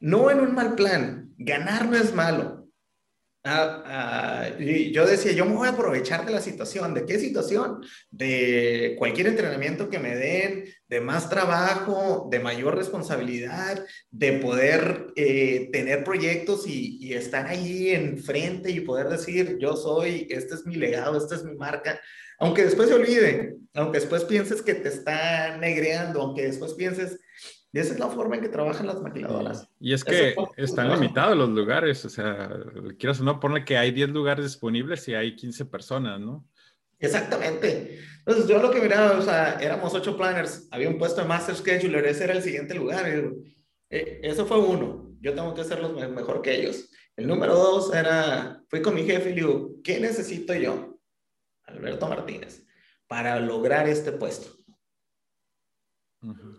[0.01, 2.56] No en un mal plan, ganar no es malo.
[3.49, 6.95] Ah, ah, yo decía, yo me voy a aprovechar de la situación.
[6.95, 7.81] ¿De qué situación?
[8.11, 15.69] De cualquier entrenamiento que me den, de más trabajo, de mayor responsabilidad, de poder eh,
[15.73, 20.75] tener proyectos y, y, estar ahí enfrente y poder decir, yo soy, este es mi
[20.75, 22.01] legado, esta es mi marca.
[22.41, 27.21] Aunque después se olvide, aunque después pienses que te está negreando, aunque después pienses
[27.77, 29.69] y esa es la forma en que trabajan las maquiladoras.
[29.79, 32.49] Y es que están limitados los lugares, o sea,
[32.99, 36.49] quieras o no, ponle que hay 10 lugares disponibles y hay 15 personas, ¿no?
[36.99, 38.01] Exactamente.
[38.21, 41.55] Entonces, yo lo que miraba, o sea, éramos 8 planners, había un puesto de Master
[41.55, 43.05] Scheduler, ese era el siguiente lugar.
[43.91, 46.89] Eh, eso fue uno, yo tengo que hacerlo mejor que ellos.
[47.15, 50.99] El número dos era, fui con mi jefe y le digo, ¿qué necesito yo,
[51.65, 52.65] Alberto Martínez,
[53.07, 54.56] para lograr este puesto?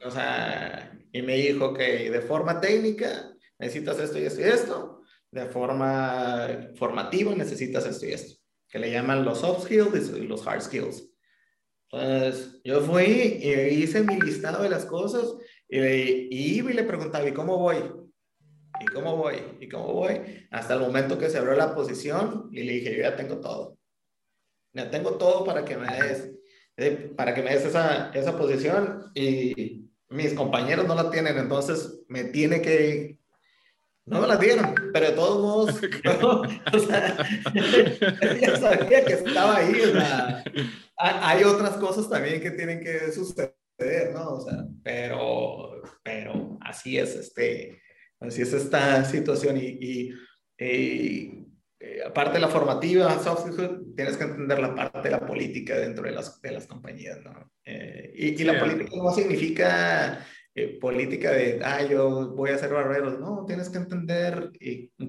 [0.05, 5.01] O sea, y me dijo que de forma técnica necesitas esto y esto y esto,
[5.31, 8.39] de forma formativa necesitas esto y esto,
[8.69, 11.09] que le llaman los soft skills y los hard skills.
[11.89, 13.49] Entonces, yo fui y
[13.83, 15.35] hice mi listado de las cosas
[15.67, 17.77] y, y iba y le preguntaba, ¿y cómo voy?
[18.79, 19.35] ¿Y cómo voy?
[19.59, 20.47] ¿Y cómo voy?
[20.51, 23.77] Hasta el momento que se abrió la posición y le dije, yo ya tengo todo.
[24.73, 26.36] Ya tengo todo para que me des
[26.77, 32.01] eh, para que me des esa, esa posición y mis compañeros no la tienen, entonces
[32.07, 33.17] me tiene que...
[34.05, 35.81] No me la dieron, pero de todos modos,
[36.73, 37.17] o sea,
[38.41, 39.81] ya sabía que estaba ahí.
[40.95, 44.35] hay otras cosas también que tienen que suceder, ¿no?
[44.35, 47.81] O sea, pero, pero así es, este,
[48.21, 50.13] así es esta situación y,
[50.59, 51.46] y
[51.79, 53.15] eh, aparte de la formativa,
[53.95, 57.51] tienes que entender la parte de la política dentro de las, de las compañías, ¿no?
[57.65, 60.25] Eh, y, y la política no significa
[60.55, 64.51] eh, política de, ah, yo voy a hacer barberos, no, tienes que entender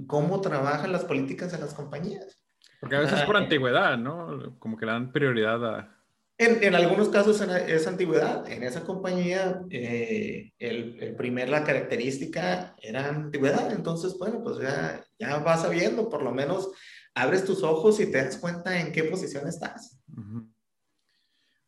[0.07, 2.39] cómo trabajan las políticas en las compañías.
[2.81, 4.59] Porque a veces es por ah, antigüedad, ¿no?
[4.59, 5.98] Como que le dan prioridad a,
[6.39, 8.49] en, en, algunos casos es antigüedad.
[8.51, 13.73] En esa compañía, eh, el, el, primer, la característica era antigüedad.
[13.73, 16.71] Entonces, bueno, pues ya, ya vas sabiendo, por lo menos
[17.13, 20.01] abres tus ojos y te das cuenta en qué posición estás.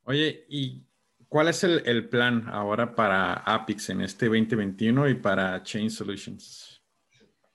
[0.04, 0.86] Oye, ¿y
[1.28, 6.80] cuál es el, el, plan ahora para Apix en este 2021 y para Chain Solutions?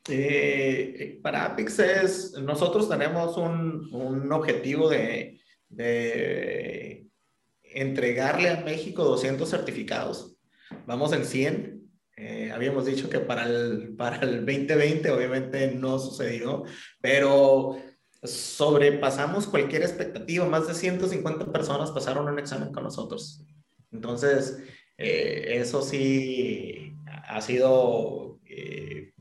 [0.09, 5.39] Eh, para Apix es, nosotros tenemos un, un objetivo de,
[5.75, 7.07] de
[7.63, 10.37] entregarle a México 200 certificados.
[10.85, 11.75] Vamos en 100.
[12.17, 16.63] Eh, habíamos dicho que para el, para el 2020 obviamente no sucedió,
[17.01, 17.77] pero
[18.23, 20.45] sobrepasamos cualquier expectativa.
[20.45, 23.43] Más de 150 personas pasaron un examen con nosotros.
[23.91, 24.59] Entonces,
[24.97, 26.95] eh, eso sí
[27.27, 29.11] ha sido eh,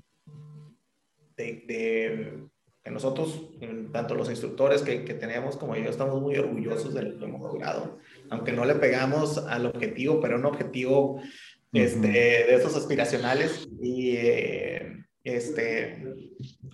[1.36, 2.48] de,
[2.90, 3.48] nosotros,
[3.92, 7.40] tanto los instructores que, que, tenemos como yo, estamos muy orgullosos de lo que hemos
[7.40, 7.98] logrado
[8.30, 11.20] aunque no le pegamos al objetivo, pero un objetivo
[11.72, 13.68] este, de esos aspiracionales.
[13.80, 16.02] Y eh, este,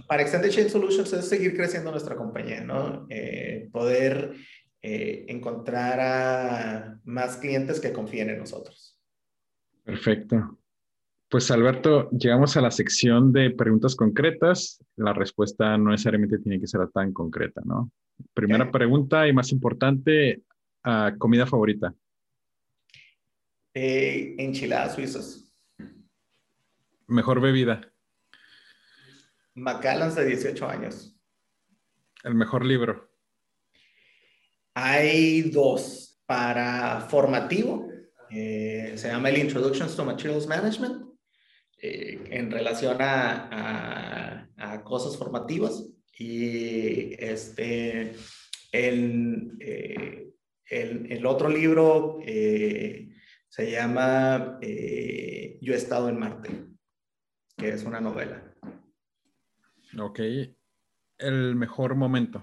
[0.07, 3.07] para Extended Chain Solutions es seguir creciendo nuestra compañía, ¿no?
[3.09, 4.35] Eh, poder
[4.83, 8.99] eh, encontrar a más clientes que confíen en nosotros.
[9.85, 10.60] Perfecto.
[11.31, 14.85] Pues Alberto, llegamos a la sección de preguntas concretas.
[14.97, 17.93] La respuesta no necesariamente tiene que ser tan concreta, ¿no?
[18.35, 20.43] Primera pregunta y más importante,
[21.19, 21.95] comida favorita?
[23.73, 25.55] Eh, enchiladas suizas.
[27.07, 27.81] Mejor bebida.
[29.55, 31.17] Macallan de 18 años.
[32.25, 33.09] El mejor libro.
[34.75, 36.09] Hay dos.
[36.27, 37.89] Para formativo,
[38.31, 41.10] eh, se llama el Introductions to Materials Management,
[41.83, 45.87] eh, en relación a, a, cosas formativas.
[46.19, 48.15] Y este,
[48.73, 49.59] el,
[50.71, 53.11] el, otro libro eh,
[53.49, 56.51] se llama eh, Yo he estado en Marte,
[57.57, 58.55] que es una novela.
[59.99, 60.21] Ok.
[61.19, 62.43] El mejor momento.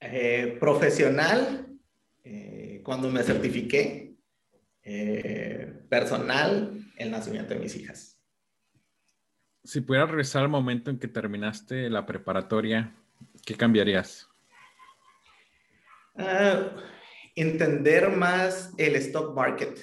[0.00, 1.66] Eh, profesional,
[2.82, 4.14] cuando me certifiqué.
[5.94, 8.18] Personal, el nacimiento de mis hijas.
[9.62, 12.92] Si pudieras regresar al momento en que terminaste la preparatoria,
[13.46, 14.28] ¿Qué cambiarías?
[16.16, 16.70] Ah,
[17.36, 19.78] entender más el stock market.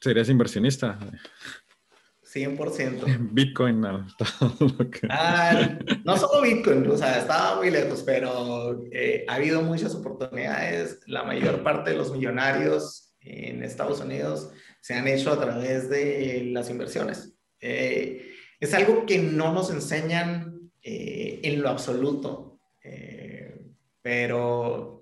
[0.00, 0.98] ¿Serías inversionista?
[2.22, 3.30] 100%.
[3.32, 4.06] Bitcoin, no.
[5.08, 11.00] Ah, no solo Bitcoin, o sea, estaba muy lejos, pero eh, ha habido muchas oportunidades.
[11.06, 14.50] La mayor parte de los millonarios en Estados Unidos
[14.80, 17.34] se han hecho a través de las inversiones.
[17.60, 22.60] Eh, es algo que no nos enseñan eh, en lo absoluto,
[24.00, 25.00] pero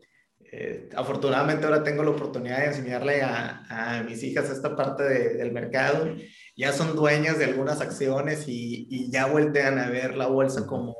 [0.97, 6.15] afortunadamente ahora tengo la oportunidad de enseñarle a, a mis hijas esta parte del mercado
[6.57, 10.95] ya son dueñas de algunas acciones y, ya voltean a ver la bolsa como,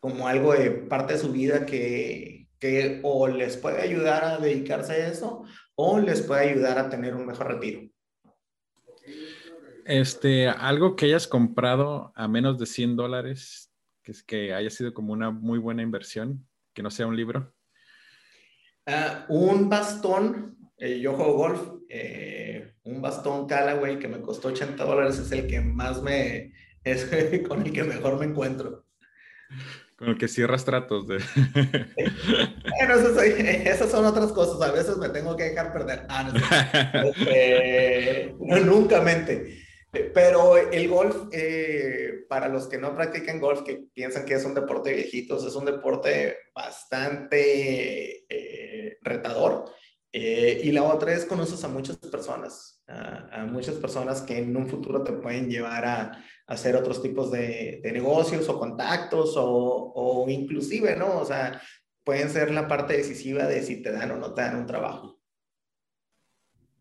[0.00, 2.35] como algo de parte de su vida que,
[2.66, 5.44] que o les puede ayudar a dedicarse a eso
[5.76, 7.88] o les puede ayudar a tener un mejor retiro.
[9.84, 13.70] Este, algo que hayas comprado a menos de 100 dólares,
[14.02, 16.44] que es que haya sido como una muy buena inversión,
[16.74, 17.54] que no sea un libro.
[18.86, 24.82] Ah, un bastón, eh, yo juego golf, eh, un bastón Callaway que me costó 80
[24.84, 26.52] dólares es el que más me,
[26.84, 27.06] es
[27.46, 28.86] con el que mejor me encuentro.
[29.96, 31.16] Con el que cierras tratos de...
[32.78, 32.94] bueno,
[33.64, 36.06] esas son otras cosas, a veces me tengo que dejar perder.
[36.08, 39.62] Ah, no, este, nunca mente.
[40.12, 44.54] Pero el golf, eh, para los que no practican golf, que piensan que es un
[44.54, 49.72] deporte viejitos, es un deporte bastante eh, retador
[50.12, 54.66] eh, y la otra es conoces a muchas personas, a, muchas personas que en un
[54.66, 60.96] futuro te pueden llevar a, hacer otros tipos de, negocios o contactos o, o, inclusive,
[60.96, 61.20] ¿no?
[61.20, 61.60] O sea,
[62.04, 65.20] pueden ser la parte decisiva de si te dan o no te dan un trabajo.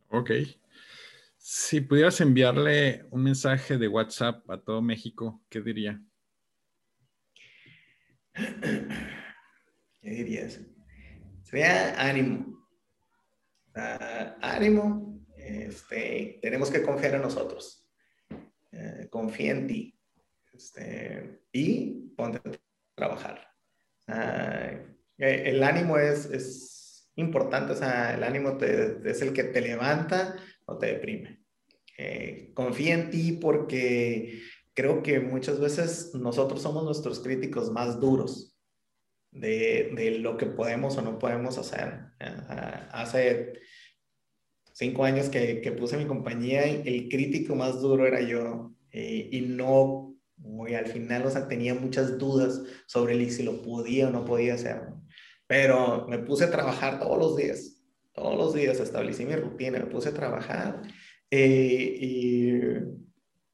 [0.10, 0.32] Ok.
[1.38, 6.02] Si pudieras enviarle un mensaje de WhatsApp a todo México, ¿qué diría?
[10.02, 10.62] ¿Qué dirías?
[11.44, 12.56] Sería ánimo
[14.42, 17.85] ánimo, este, tenemos que confiar en nosotros.
[18.76, 20.00] Eh, confía en ti.
[20.54, 22.52] Este, y ponte a
[22.94, 23.48] trabajar.
[24.08, 24.86] Eh,
[25.18, 30.88] el ánimo es, importante, o sea, el ánimo es el que te levanta o te
[30.88, 31.42] deprime.
[31.98, 34.42] Eh, confía en ti porque
[34.74, 38.58] creo que muchas veces nosotros somos nuestros críticos más duros
[39.32, 42.08] de, de lo que podemos o no podemos hacer.
[42.92, 43.54] hace
[44.76, 49.42] cinco años que, que, puse mi compañía, el crítico más duro era yo eh, y
[49.42, 54.26] no, muy al final, o sea, tenía muchas dudas sobre si lo podía o no
[54.26, 54.82] podía hacer.
[55.48, 57.82] Pero me puse a trabajar todos los días,
[58.14, 60.82] todos los días establecí mi rutina, me puse a trabajar
[61.32, 62.62] eh, y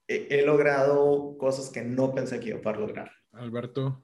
[0.07, 3.11] he, logrado cosas que no pensé que iba a poder lograr.
[3.34, 4.03] Alberto,